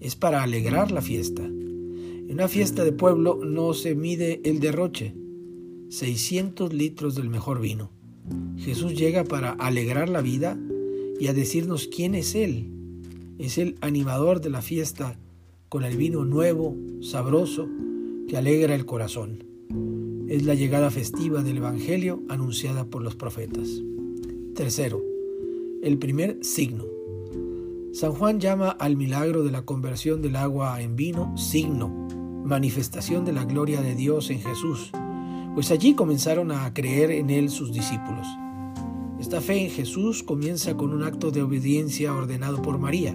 es 0.00 0.16
para 0.16 0.42
alegrar 0.42 0.90
la 0.90 1.02
fiesta. 1.02 1.42
En 1.44 2.30
una 2.32 2.48
fiesta 2.48 2.82
de 2.82 2.92
pueblo 2.92 3.38
no 3.44 3.74
se 3.74 3.94
mide 3.94 4.40
el 4.44 4.58
derroche, 4.58 5.14
600 5.90 6.72
litros 6.72 7.14
del 7.14 7.28
mejor 7.28 7.60
vino. 7.60 7.90
Jesús 8.56 8.94
llega 8.94 9.24
para 9.24 9.50
alegrar 9.50 10.08
la 10.08 10.22
vida 10.22 10.58
y 11.20 11.26
a 11.26 11.34
decirnos 11.34 11.88
quién 11.94 12.14
es 12.14 12.34
Él. 12.34 12.70
Es 13.38 13.58
el 13.58 13.76
animador 13.82 14.40
de 14.40 14.48
la 14.48 14.62
fiesta 14.62 15.18
con 15.68 15.84
el 15.84 15.98
vino 15.98 16.24
nuevo, 16.24 16.74
sabroso, 17.02 17.68
que 18.28 18.38
alegra 18.38 18.74
el 18.74 18.86
corazón 18.86 19.51
es 20.32 20.44
la 20.44 20.54
llegada 20.54 20.90
festiva 20.90 21.42
del 21.42 21.58
Evangelio 21.58 22.22
anunciada 22.30 22.86
por 22.86 23.02
los 23.02 23.14
profetas. 23.14 23.68
Tercero, 24.54 25.04
el 25.82 25.98
primer 25.98 26.42
signo. 26.42 26.86
San 27.92 28.12
Juan 28.12 28.40
llama 28.40 28.70
al 28.70 28.96
milagro 28.96 29.44
de 29.44 29.50
la 29.50 29.66
conversión 29.66 30.22
del 30.22 30.36
agua 30.36 30.80
en 30.80 30.96
vino 30.96 31.36
signo, 31.36 31.90
manifestación 32.46 33.26
de 33.26 33.34
la 33.34 33.44
gloria 33.44 33.82
de 33.82 33.94
Dios 33.94 34.30
en 34.30 34.40
Jesús, 34.40 34.90
pues 35.54 35.70
allí 35.70 35.92
comenzaron 35.92 36.50
a 36.50 36.72
creer 36.72 37.10
en 37.10 37.28
él 37.28 37.50
sus 37.50 37.70
discípulos. 37.70 38.26
Esta 39.20 39.42
fe 39.42 39.62
en 39.64 39.70
Jesús 39.70 40.22
comienza 40.22 40.78
con 40.78 40.94
un 40.94 41.02
acto 41.02 41.30
de 41.30 41.42
obediencia 41.42 42.14
ordenado 42.14 42.62
por 42.62 42.78
María. 42.78 43.14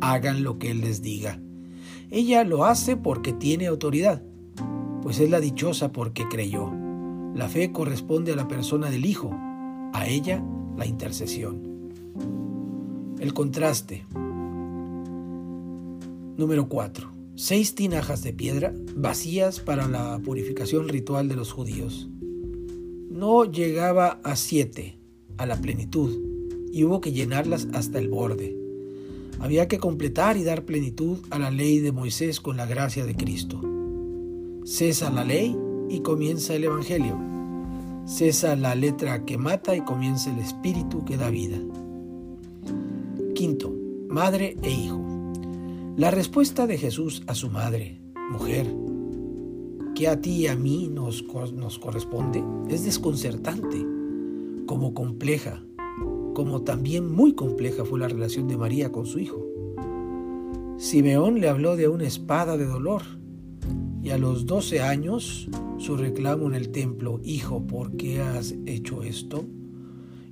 Hagan 0.00 0.44
lo 0.44 0.60
que 0.60 0.70
Él 0.70 0.82
les 0.82 1.02
diga. 1.02 1.42
Ella 2.08 2.44
lo 2.44 2.64
hace 2.64 2.96
porque 2.96 3.32
tiene 3.32 3.66
autoridad 3.66 4.22
pues 5.02 5.18
es 5.20 5.28
la 5.30 5.40
dichosa 5.40 5.92
porque 5.92 6.28
creyó. 6.28 6.70
La 7.34 7.48
fe 7.48 7.72
corresponde 7.72 8.32
a 8.32 8.36
la 8.36 8.48
persona 8.48 8.90
del 8.90 9.04
Hijo, 9.06 9.30
a 9.92 10.06
ella 10.06 10.42
la 10.76 10.86
intercesión. 10.86 11.72
El 13.18 13.34
contraste. 13.34 14.04
Número 16.36 16.68
4. 16.68 17.10
seis 17.34 17.74
tinajas 17.74 18.22
de 18.22 18.32
piedra 18.32 18.74
vacías 18.94 19.60
para 19.60 19.88
la 19.88 20.18
purificación 20.18 20.88
ritual 20.88 21.28
de 21.28 21.36
los 21.36 21.52
judíos. 21.52 22.08
No 23.10 23.44
llegaba 23.44 24.20
a 24.22 24.36
siete, 24.36 24.98
a 25.38 25.46
la 25.46 25.56
plenitud, 25.56 26.18
y 26.72 26.84
hubo 26.84 27.00
que 27.00 27.12
llenarlas 27.12 27.68
hasta 27.72 27.98
el 27.98 28.08
borde. 28.08 28.56
Había 29.40 29.68
que 29.68 29.78
completar 29.78 30.36
y 30.36 30.44
dar 30.44 30.64
plenitud 30.64 31.18
a 31.30 31.38
la 31.38 31.50
ley 31.50 31.78
de 31.80 31.92
Moisés 31.92 32.40
con 32.40 32.56
la 32.56 32.66
gracia 32.66 33.04
de 33.04 33.14
Cristo. 33.14 33.71
Cesa 34.64 35.10
la 35.10 35.24
ley 35.24 35.58
y 35.88 36.00
comienza 36.00 36.54
el 36.54 36.62
Evangelio. 36.62 37.18
Cesa 38.06 38.54
la 38.54 38.76
letra 38.76 39.24
que 39.24 39.36
mata 39.36 39.74
y 39.74 39.80
comienza 39.80 40.32
el 40.32 40.38
Espíritu 40.38 41.04
que 41.04 41.16
da 41.16 41.30
vida. 41.30 41.58
Quinto, 43.34 43.74
madre 44.08 44.56
e 44.62 44.70
hijo. 44.70 45.04
La 45.96 46.12
respuesta 46.12 46.68
de 46.68 46.78
Jesús 46.78 47.24
a 47.26 47.34
su 47.34 47.50
madre, 47.50 48.00
mujer, 48.30 48.72
que 49.96 50.06
a 50.06 50.20
ti 50.20 50.30
y 50.30 50.46
a 50.46 50.54
mí 50.54 50.88
nos, 50.88 51.24
nos 51.52 51.80
corresponde, 51.80 52.44
es 52.68 52.84
desconcertante, 52.84 53.84
como 54.66 54.94
compleja, 54.94 55.60
como 56.34 56.62
también 56.62 57.10
muy 57.10 57.34
compleja 57.34 57.84
fue 57.84 57.98
la 57.98 58.06
relación 58.06 58.46
de 58.46 58.56
María 58.56 58.92
con 58.92 59.06
su 59.06 59.18
hijo. 59.18 59.44
Simeón 60.76 61.40
le 61.40 61.48
habló 61.48 61.74
de 61.74 61.88
una 61.88 62.04
espada 62.04 62.56
de 62.56 62.66
dolor 62.66 63.02
y 64.02 64.10
a 64.10 64.18
los 64.18 64.46
12 64.46 64.80
años 64.80 65.48
su 65.78 65.96
reclamo 65.96 66.46
en 66.48 66.54
el 66.54 66.70
templo, 66.70 67.20
Hijo, 67.24 67.66
¿por 67.66 67.96
qué 67.96 68.20
has 68.20 68.54
hecho 68.66 69.02
esto? 69.02 69.44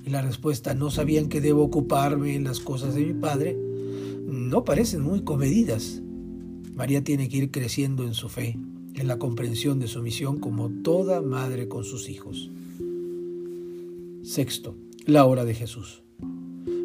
Y 0.05 0.11
la 0.11 0.23
respuesta, 0.23 0.75
no 0.75 0.91
sabían 0.91 1.29
que 1.29 1.41
debo 1.41 1.63
ocuparme 1.63 2.35
en 2.35 2.45
las 2.45 2.61
cosas 2.61 2.95
de 2.95 3.05
mi 3.05 3.13
padre 3.13 3.57
no 4.31 4.65
parecen 4.65 5.03
muy 5.03 5.23
comedidas. 5.23 6.03
María 6.75 7.03
tiene 7.03 7.29
que 7.29 7.37
ir 7.37 7.51
creciendo 7.51 8.05
en 8.05 8.15
su 8.15 8.29
fe, 8.29 8.57
en 8.95 9.09
la 9.09 9.19
comprensión 9.19 9.81
de 9.81 9.89
su 9.89 10.03
misión 10.03 10.39
como 10.39 10.71
toda 10.71 11.21
madre 11.21 11.69
con 11.69 11.85
sus 11.85 12.09
hijos. 12.09 12.51
Sexto, 14.23 14.77
la 15.07 15.25
hora 15.25 15.45
de 15.45 15.55
Jesús. 15.55 16.03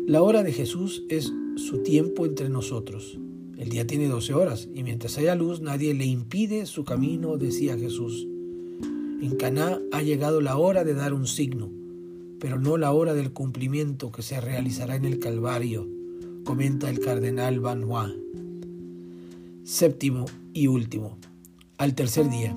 La 0.08 0.22
hora 0.24 0.44
de 0.44 0.52
Jesús 0.52 1.04
es 1.10 1.32
su 1.56 1.84
tiempo 1.84 2.26
entre 2.26 2.50
nosotros. 2.50 3.20
El 3.58 3.70
día 3.70 3.88
tiene 3.88 4.08
12 4.08 4.34
horas 4.34 4.68
y 4.74 4.84
mientras 4.84 5.18
haya 5.18 5.36
luz 5.36 5.62
nadie 5.62 5.94
le 5.94 6.06
impide 6.06 6.66
su 6.66 6.84
camino, 6.84 7.38
decía 7.38 7.78
Jesús. 7.78 8.28
En 9.22 9.36
Caná 9.38 9.80
ha 9.92 10.02
llegado 10.02 10.42
la 10.42 10.58
hora 10.58 10.84
de 10.84 10.94
dar 10.94 11.14
un 11.14 11.26
signo, 11.26 11.70
pero 12.40 12.60
no 12.60 12.78
la 12.78 12.92
hora 12.92 13.14
del 13.14 13.32
cumplimiento 13.32 14.12
que 14.12 14.22
se 14.22 14.42
realizará 14.42 14.96
en 14.96 15.06
el 15.06 15.20
Calvario 15.20 15.88
comenta 16.46 16.90
el 16.90 17.00
cardenal 17.00 17.60
Banois. 17.60 18.14
Séptimo 19.64 20.26
y 20.54 20.68
último, 20.68 21.18
al 21.78 21.96
tercer 21.96 22.30
día. 22.30 22.56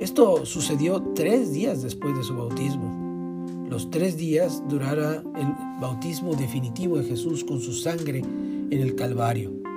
Esto 0.00 0.44
sucedió 0.44 1.00
tres 1.14 1.52
días 1.52 1.82
después 1.82 2.16
de 2.16 2.24
su 2.24 2.36
bautismo. 2.36 3.66
Los 3.70 3.90
tres 3.90 4.16
días 4.16 4.62
durará 4.68 5.22
el 5.36 5.80
bautismo 5.80 6.34
definitivo 6.34 6.98
de 6.98 7.04
Jesús 7.04 7.44
con 7.44 7.60
su 7.60 7.72
sangre 7.72 8.18
en 8.18 8.80
el 8.80 8.96
Calvario. 8.96 9.67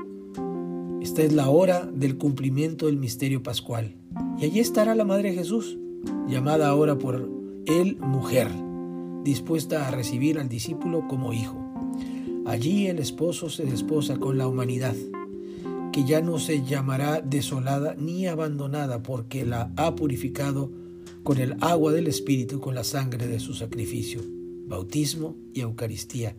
Esta 1.01 1.23
es 1.23 1.33
la 1.33 1.49
hora 1.49 1.89
del 1.91 2.19
cumplimiento 2.19 2.85
del 2.85 2.97
misterio 2.97 3.41
pascual. 3.41 3.95
Y 4.39 4.45
allí 4.45 4.59
estará 4.59 4.93
la 4.93 5.03
Madre 5.03 5.33
Jesús, 5.33 5.79
llamada 6.27 6.67
ahora 6.67 6.99
por 6.99 7.27
él 7.65 7.97
mujer, 7.97 8.47
dispuesta 9.23 9.87
a 9.87 9.91
recibir 9.91 10.37
al 10.37 10.47
discípulo 10.47 11.07
como 11.07 11.33
hijo. 11.33 11.57
Allí 12.45 12.85
el 12.85 12.99
esposo 12.99 13.49
se 13.49 13.65
desposa 13.65 14.17
con 14.17 14.37
la 14.37 14.47
humanidad, 14.47 14.95
que 15.91 16.05
ya 16.05 16.21
no 16.21 16.37
se 16.37 16.63
llamará 16.63 17.19
desolada 17.19 17.95
ni 17.97 18.27
abandonada 18.27 19.01
porque 19.01 19.43
la 19.43 19.71
ha 19.77 19.95
purificado 19.95 20.71
con 21.23 21.39
el 21.39 21.55
agua 21.61 21.93
del 21.93 22.05
Espíritu 22.05 22.59
con 22.59 22.75
la 22.75 22.83
sangre 22.83 23.25
de 23.25 23.39
su 23.39 23.55
sacrificio, 23.55 24.21
bautismo 24.67 25.35
y 25.51 25.61
Eucaristía, 25.61 26.35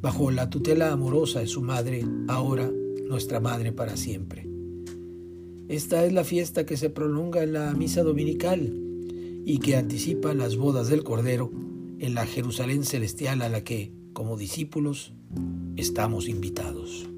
bajo 0.00 0.30
la 0.30 0.48
tutela 0.48 0.92
amorosa 0.92 1.40
de 1.40 1.46
su 1.46 1.60
madre, 1.60 2.06
ahora 2.26 2.70
nuestra 3.08 3.40
madre 3.40 3.72
para 3.72 3.96
siempre. 3.96 4.48
Esta 5.68 6.04
es 6.04 6.12
la 6.12 6.24
fiesta 6.24 6.64
que 6.64 6.76
se 6.76 6.90
prolonga 6.90 7.42
en 7.42 7.52
la 7.52 7.74
misa 7.74 8.02
dominical 8.02 8.72
y 9.44 9.58
que 9.58 9.76
anticipa 9.76 10.32
las 10.34 10.56
bodas 10.56 10.88
del 10.88 11.04
Cordero 11.04 11.50
en 11.98 12.14
la 12.14 12.26
Jerusalén 12.26 12.84
celestial 12.84 13.42
a 13.42 13.48
la 13.48 13.64
que, 13.64 13.92
como 14.12 14.36
discípulos, 14.36 15.12
estamos 15.76 16.28
invitados. 16.28 17.08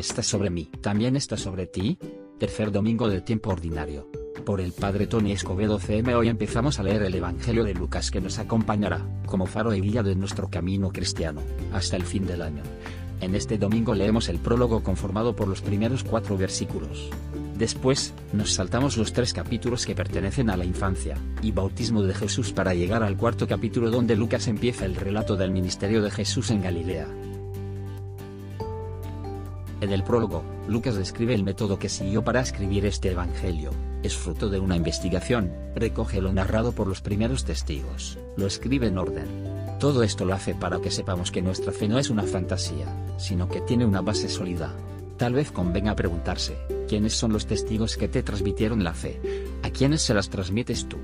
Está 0.00 0.22
sobre 0.22 0.50
mí, 0.50 0.70
también 0.80 1.14
está 1.14 1.36
sobre 1.36 1.66
ti. 1.66 1.98
Tercer 2.38 2.72
domingo 2.72 3.08
del 3.08 3.22
tiempo 3.22 3.50
ordinario 3.50 4.08
por 4.44 4.60
el 4.60 4.72
padre 4.72 5.06
Tony 5.06 5.32
Escobedo 5.32 5.78
CM. 5.78 6.14
Hoy 6.14 6.28
empezamos 6.28 6.80
a 6.80 6.82
leer 6.82 7.02
el 7.02 7.14
Evangelio 7.14 7.62
de 7.64 7.74
Lucas 7.74 8.10
que 8.10 8.20
nos 8.20 8.38
acompañará, 8.38 9.06
como 9.26 9.46
faro 9.46 9.74
y 9.74 9.80
guía 9.80 10.02
de 10.02 10.16
nuestro 10.16 10.48
camino 10.48 10.90
cristiano, 10.90 11.42
hasta 11.72 11.96
el 11.96 12.02
fin 12.02 12.26
del 12.26 12.42
año. 12.42 12.62
En 13.20 13.34
este 13.34 13.58
domingo 13.58 13.94
leemos 13.94 14.30
el 14.30 14.38
prólogo 14.38 14.82
conformado 14.82 15.36
por 15.36 15.46
los 15.46 15.60
primeros 15.60 16.02
cuatro 16.02 16.38
versículos. 16.38 17.10
Después, 17.58 18.14
nos 18.32 18.54
saltamos 18.54 18.96
los 18.96 19.12
tres 19.12 19.34
capítulos 19.34 19.84
que 19.84 19.94
pertenecen 19.94 20.48
a 20.48 20.56
la 20.56 20.64
infancia 20.64 21.18
y 21.42 21.52
bautismo 21.52 22.02
de 22.02 22.14
Jesús 22.14 22.54
para 22.54 22.72
llegar 22.72 23.02
al 23.02 23.18
cuarto 23.18 23.46
capítulo 23.46 23.90
donde 23.90 24.16
Lucas 24.16 24.48
empieza 24.48 24.86
el 24.86 24.96
relato 24.96 25.36
del 25.36 25.50
ministerio 25.50 26.00
de 26.00 26.10
Jesús 26.10 26.50
en 26.50 26.62
Galilea. 26.62 27.06
En 29.80 29.92
el 29.92 30.04
prólogo, 30.04 30.42
Lucas 30.68 30.94
describe 30.94 31.34
el 31.34 31.42
método 31.42 31.78
que 31.78 31.88
siguió 31.88 32.22
para 32.22 32.42
escribir 32.42 32.84
este 32.84 33.12
Evangelio. 33.12 33.70
Es 34.02 34.14
fruto 34.14 34.50
de 34.50 34.60
una 34.60 34.76
investigación, 34.76 35.50
recoge 35.74 36.20
lo 36.20 36.34
narrado 36.34 36.72
por 36.72 36.86
los 36.86 37.00
primeros 37.00 37.44
testigos, 37.44 38.18
lo 38.36 38.46
escribe 38.46 38.88
en 38.88 38.98
orden. 38.98 39.26
Todo 39.78 40.02
esto 40.02 40.26
lo 40.26 40.34
hace 40.34 40.54
para 40.54 40.80
que 40.80 40.90
sepamos 40.90 41.30
que 41.30 41.40
nuestra 41.40 41.72
fe 41.72 41.88
no 41.88 41.98
es 41.98 42.10
una 42.10 42.24
fantasía, 42.24 42.86
sino 43.16 43.48
que 43.48 43.62
tiene 43.62 43.86
una 43.86 44.02
base 44.02 44.28
sólida. 44.28 44.70
Tal 45.16 45.32
vez 45.32 45.50
convenga 45.50 45.96
preguntarse, 45.96 46.58
¿quiénes 46.86 47.14
son 47.14 47.32
los 47.32 47.46
testigos 47.46 47.96
que 47.96 48.08
te 48.08 48.22
transmitieron 48.22 48.84
la 48.84 48.92
fe? 48.92 49.18
¿A 49.62 49.70
quiénes 49.70 50.02
se 50.02 50.12
las 50.12 50.28
transmites 50.28 50.86
tú? 50.86 50.98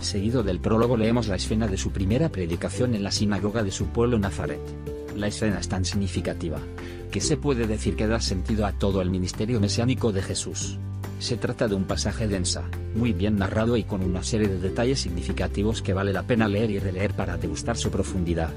Seguido 0.00 0.44
del 0.44 0.60
prólogo 0.60 0.96
leemos 0.96 1.26
la 1.26 1.34
escena 1.34 1.66
de 1.66 1.76
su 1.76 1.90
primera 1.90 2.28
predicación 2.28 2.94
en 2.94 3.02
la 3.02 3.10
sinagoga 3.10 3.64
de 3.64 3.72
su 3.72 3.86
pueblo 3.86 4.20
Nazaret. 4.20 4.60
La 5.16 5.28
escena 5.28 5.58
es 5.58 5.68
tan 5.68 5.86
significativa, 5.86 6.58
que 7.10 7.22
se 7.22 7.38
puede 7.38 7.66
decir 7.66 7.96
que 7.96 8.06
da 8.06 8.20
sentido 8.20 8.66
a 8.66 8.72
todo 8.72 9.00
el 9.00 9.10
ministerio 9.10 9.60
mesiánico 9.60 10.12
de 10.12 10.20
Jesús. 10.20 10.78
Se 11.20 11.38
trata 11.38 11.68
de 11.68 11.74
un 11.74 11.84
pasaje 11.84 12.28
densa, 12.28 12.64
muy 12.94 13.14
bien 13.14 13.36
narrado 13.36 13.78
y 13.78 13.84
con 13.84 14.02
una 14.02 14.22
serie 14.22 14.48
de 14.48 14.60
detalles 14.60 15.00
significativos 15.00 15.80
que 15.80 15.94
vale 15.94 16.12
la 16.12 16.24
pena 16.24 16.48
leer 16.48 16.70
y 16.70 16.78
releer 16.78 17.14
para 17.14 17.38
degustar 17.38 17.78
su 17.78 17.90
profundidad. 17.90 18.50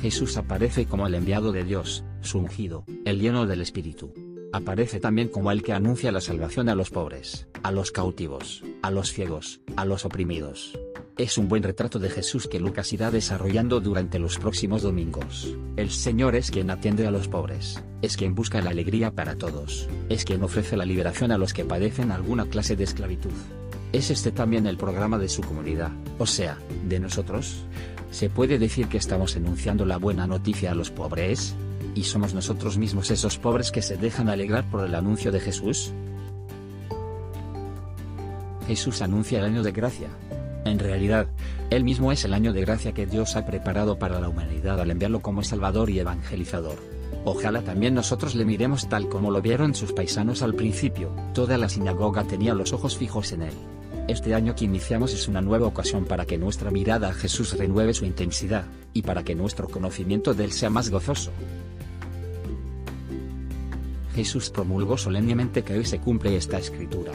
Jesús 0.00 0.36
aparece 0.36 0.86
como 0.86 1.08
el 1.08 1.14
enviado 1.16 1.50
de 1.50 1.64
Dios, 1.64 2.04
su 2.20 2.38
ungido, 2.38 2.84
el 3.04 3.18
lleno 3.18 3.46
del 3.46 3.60
Espíritu. 3.60 4.12
Aparece 4.52 5.00
también 5.00 5.28
como 5.28 5.50
el 5.50 5.64
que 5.64 5.72
anuncia 5.72 6.12
la 6.12 6.20
salvación 6.20 6.68
a 6.68 6.76
los 6.76 6.90
pobres, 6.90 7.48
a 7.64 7.72
los 7.72 7.90
cautivos, 7.90 8.62
a 8.82 8.92
los 8.92 9.12
ciegos, 9.12 9.60
a 9.76 9.84
los 9.84 10.04
oprimidos, 10.04 10.78
es 11.18 11.36
un 11.36 11.48
buen 11.48 11.62
retrato 11.62 11.98
de 11.98 12.08
Jesús 12.08 12.48
que 12.48 12.58
Lucas 12.58 12.92
irá 12.92 13.10
desarrollando 13.10 13.80
durante 13.80 14.18
los 14.18 14.38
próximos 14.38 14.82
domingos. 14.82 15.54
El 15.76 15.90
Señor 15.90 16.34
es 16.34 16.50
quien 16.50 16.70
atiende 16.70 17.06
a 17.06 17.10
los 17.10 17.28
pobres, 17.28 17.82
es 18.00 18.16
quien 18.16 18.34
busca 18.34 18.62
la 18.62 18.70
alegría 18.70 19.10
para 19.10 19.36
todos, 19.36 19.88
es 20.08 20.24
quien 20.24 20.42
ofrece 20.42 20.76
la 20.76 20.86
liberación 20.86 21.30
a 21.30 21.38
los 21.38 21.52
que 21.52 21.64
padecen 21.64 22.12
alguna 22.12 22.46
clase 22.46 22.76
de 22.76 22.84
esclavitud. 22.84 23.32
¿Es 23.92 24.10
este 24.10 24.32
también 24.32 24.66
el 24.66 24.78
programa 24.78 25.18
de 25.18 25.28
su 25.28 25.42
comunidad, 25.42 25.92
o 26.18 26.26
sea, 26.26 26.58
de 26.88 26.98
nosotros? 26.98 27.64
¿Se 28.10 28.30
puede 28.30 28.58
decir 28.58 28.88
que 28.88 28.96
estamos 28.96 29.36
enunciando 29.36 29.84
la 29.84 29.98
buena 29.98 30.26
noticia 30.26 30.72
a 30.72 30.74
los 30.74 30.90
pobres? 30.90 31.54
¿Y 31.94 32.04
somos 32.04 32.32
nosotros 32.32 32.78
mismos 32.78 33.10
esos 33.10 33.36
pobres 33.36 33.70
que 33.70 33.82
se 33.82 33.98
dejan 33.98 34.30
alegrar 34.30 34.70
por 34.70 34.86
el 34.86 34.94
anuncio 34.94 35.30
de 35.30 35.40
Jesús? 35.40 35.92
Jesús 38.66 39.02
anuncia 39.02 39.40
el 39.40 39.44
año 39.44 39.62
de 39.62 39.72
gracia, 39.72 40.08
en 40.72 40.78
realidad, 40.78 41.28
él 41.70 41.84
mismo 41.84 42.12
es 42.12 42.24
el 42.24 42.32
año 42.32 42.52
de 42.52 42.62
gracia 42.62 42.92
que 42.92 43.06
Dios 43.06 43.36
ha 43.36 43.44
preparado 43.44 43.98
para 43.98 44.20
la 44.20 44.30
humanidad 44.30 44.80
al 44.80 44.90
enviarlo 44.90 45.20
como 45.20 45.42
Salvador 45.44 45.90
y 45.90 45.98
evangelizador. 45.98 46.76
Ojalá 47.24 47.60
también 47.60 47.94
nosotros 47.94 48.34
le 48.34 48.46
miremos 48.46 48.88
tal 48.88 49.08
como 49.08 49.30
lo 49.30 49.42
vieron 49.42 49.74
sus 49.74 49.92
paisanos 49.92 50.42
al 50.42 50.54
principio, 50.54 51.14
toda 51.34 51.58
la 51.58 51.68
sinagoga 51.68 52.24
tenía 52.24 52.54
los 52.54 52.72
ojos 52.72 52.96
fijos 52.96 53.32
en 53.32 53.42
él. 53.42 53.54
Este 54.08 54.34
año 54.34 54.54
que 54.56 54.64
iniciamos 54.64 55.12
es 55.12 55.28
una 55.28 55.42
nueva 55.42 55.66
ocasión 55.66 56.06
para 56.06 56.24
que 56.24 56.38
nuestra 56.38 56.70
mirada 56.70 57.10
a 57.10 57.14
Jesús 57.14 57.56
renueve 57.56 57.92
su 57.92 58.06
intensidad, 58.06 58.64
y 58.94 59.02
para 59.02 59.22
que 59.22 59.34
nuestro 59.34 59.68
conocimiento 59.68 60.34
de 60.34 60.44
Él 60.44 60.52
sea 60.52 60.70
más 60.70 60.90
gozoso. 60.90 61.30
Jesús 64.14 64.50
promulgó 64.50 64.96
solemnemente 64.96 65.62
que 65.62 65.74
hoy 65.74 65.84
se 65.84 66.00
cumple 66.00 66.36
esta 66.36 66.58
escritura. 66.58 67.12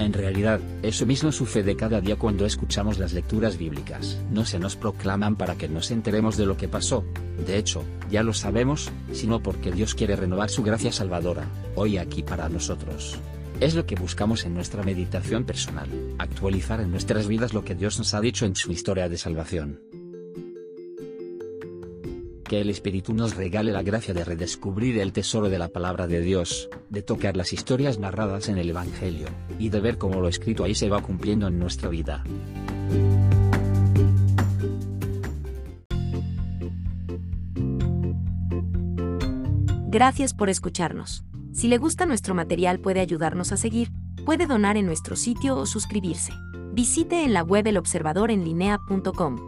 En 0.00 0.14
realidad, 0.14 0.60
eso 0.82 1.04
mismo 1.04 1.30
sucede 1.30 1.76
cada 1.76 2.00
día 2.00 2.16
cuando 2.16 2.46
escuchamos 2.46 2.98
las 2.98 3.12
lecturas 3.12 3.58
bíblicas. 3.58 4.18
No 4.30 4.46
se 4.46 4.58
nos 4.58 4.74
proclaman 4.74 5.36
para 5.36 5.56
que 5.56 5.68
nos 5.68 5.90
enteremos 5.90 6.38
de 6.38 6.46
lo 6.46 6.56
que 6.56 6.68
pasó. 6.68 7.04
De 7.46 7.58
hecho, 7.58 7.84
ya 8.10 8.22
lo 8.22 8.32
sabemos, 8.32 8.90
sino 9.12 9.42
porque 9.42 9.70
Dios 9.70 9.94
quiere 9.94 10.16
renovar 10.16 10.48
su 10.48 10.62
gracia 10.62 10.90
salvadora, 10.90 11.44
hoy 11.74 11.98
aquí 11.98 12.22
para 12.22 12.48
nosotros. 12.48 13.18
Es 13.60 13.74
lo 13.74 13.84
que 13.84 13.94
buscamos 13.94 14.46
en 14.46 14.54
nuestra 14.54 14.82
meditación 14.82 15.44
personal, 15.44 15.90
actualizar 16.16 16.80
en 16.80 16.90
nuestras 16.90 17.28
vidas 17.28 17.52
lo 17.52 17.62
que 17.62 17.74
Dios 17.74 17.98
nos 17.98 18.14
ha 18.14 18.22
dicho 18.22 18.46
en 18.46 18.56
su 18.56 18.72
historia 18.72 19.10
de 19.10 19.18
salvación. 19.18 19.80
Que 22.50 22.60
el 22.60 22.68
Espíritu 22.68 23.14
nos 23.14 23.36
regale 23.36 23.70
la 23.70 23.84
gracia 23.84 24.12
de 24.12 24.24
redescubrir 24.24 24.98
el 24.98 25.12
tesoro 25.12 25.48
de 25.48 25.56
la 25.60 25.68
palabra 25.68 26.08
de 26.08 26.20
Dios, 26.20 26.68
de 26.88 27.00
tocar 27.00 27.36
las 27.36 27.52
historias 27.52 28.00
narradas 28.00 28.48
en 28.48 28.58
el 28.58 28.68
Evangelio, 28.68 29.28
y 29.60 29.68
de 29.68 29.78
ver 29.78 29.98
cómo 29.98 30.20
lo 30.20 30.26
escrito 30.26 30.64
ahí 30.64 30.74
se 30.74 30.88
va 30.88 31.00
cumpliendo 31.00 31.46
en 31.46 31.60
nuestra 31.60 31.88
vida. 31.88 32.24
Gracias 39.86 40.34
por 40.34 40.48
escucharnos. 40.48 41.22
Si 41.52 41.68
le 41.68 41.78
gusta 41.78 42.04
nuestro 42.04 42.34
material 42.34 42.80
puede 42.80 42.98
ayudarnos 42.98 43.52
a 43.52 43.58
seguir, 43.58 43.92
puede 44.26 44.48
donar 44.48 44.76
en 44.76 44.86
nuestro 44.86 45.14
sitio 45.14 45.56
o 45.56 45.66
suscribirse. 45.66 46.32
Visite 46.72 47.22
en 47.22 47.32
la 47.32 47.44
web 47.44 47.64
elobservadorenlinea.com. 47.68 49.38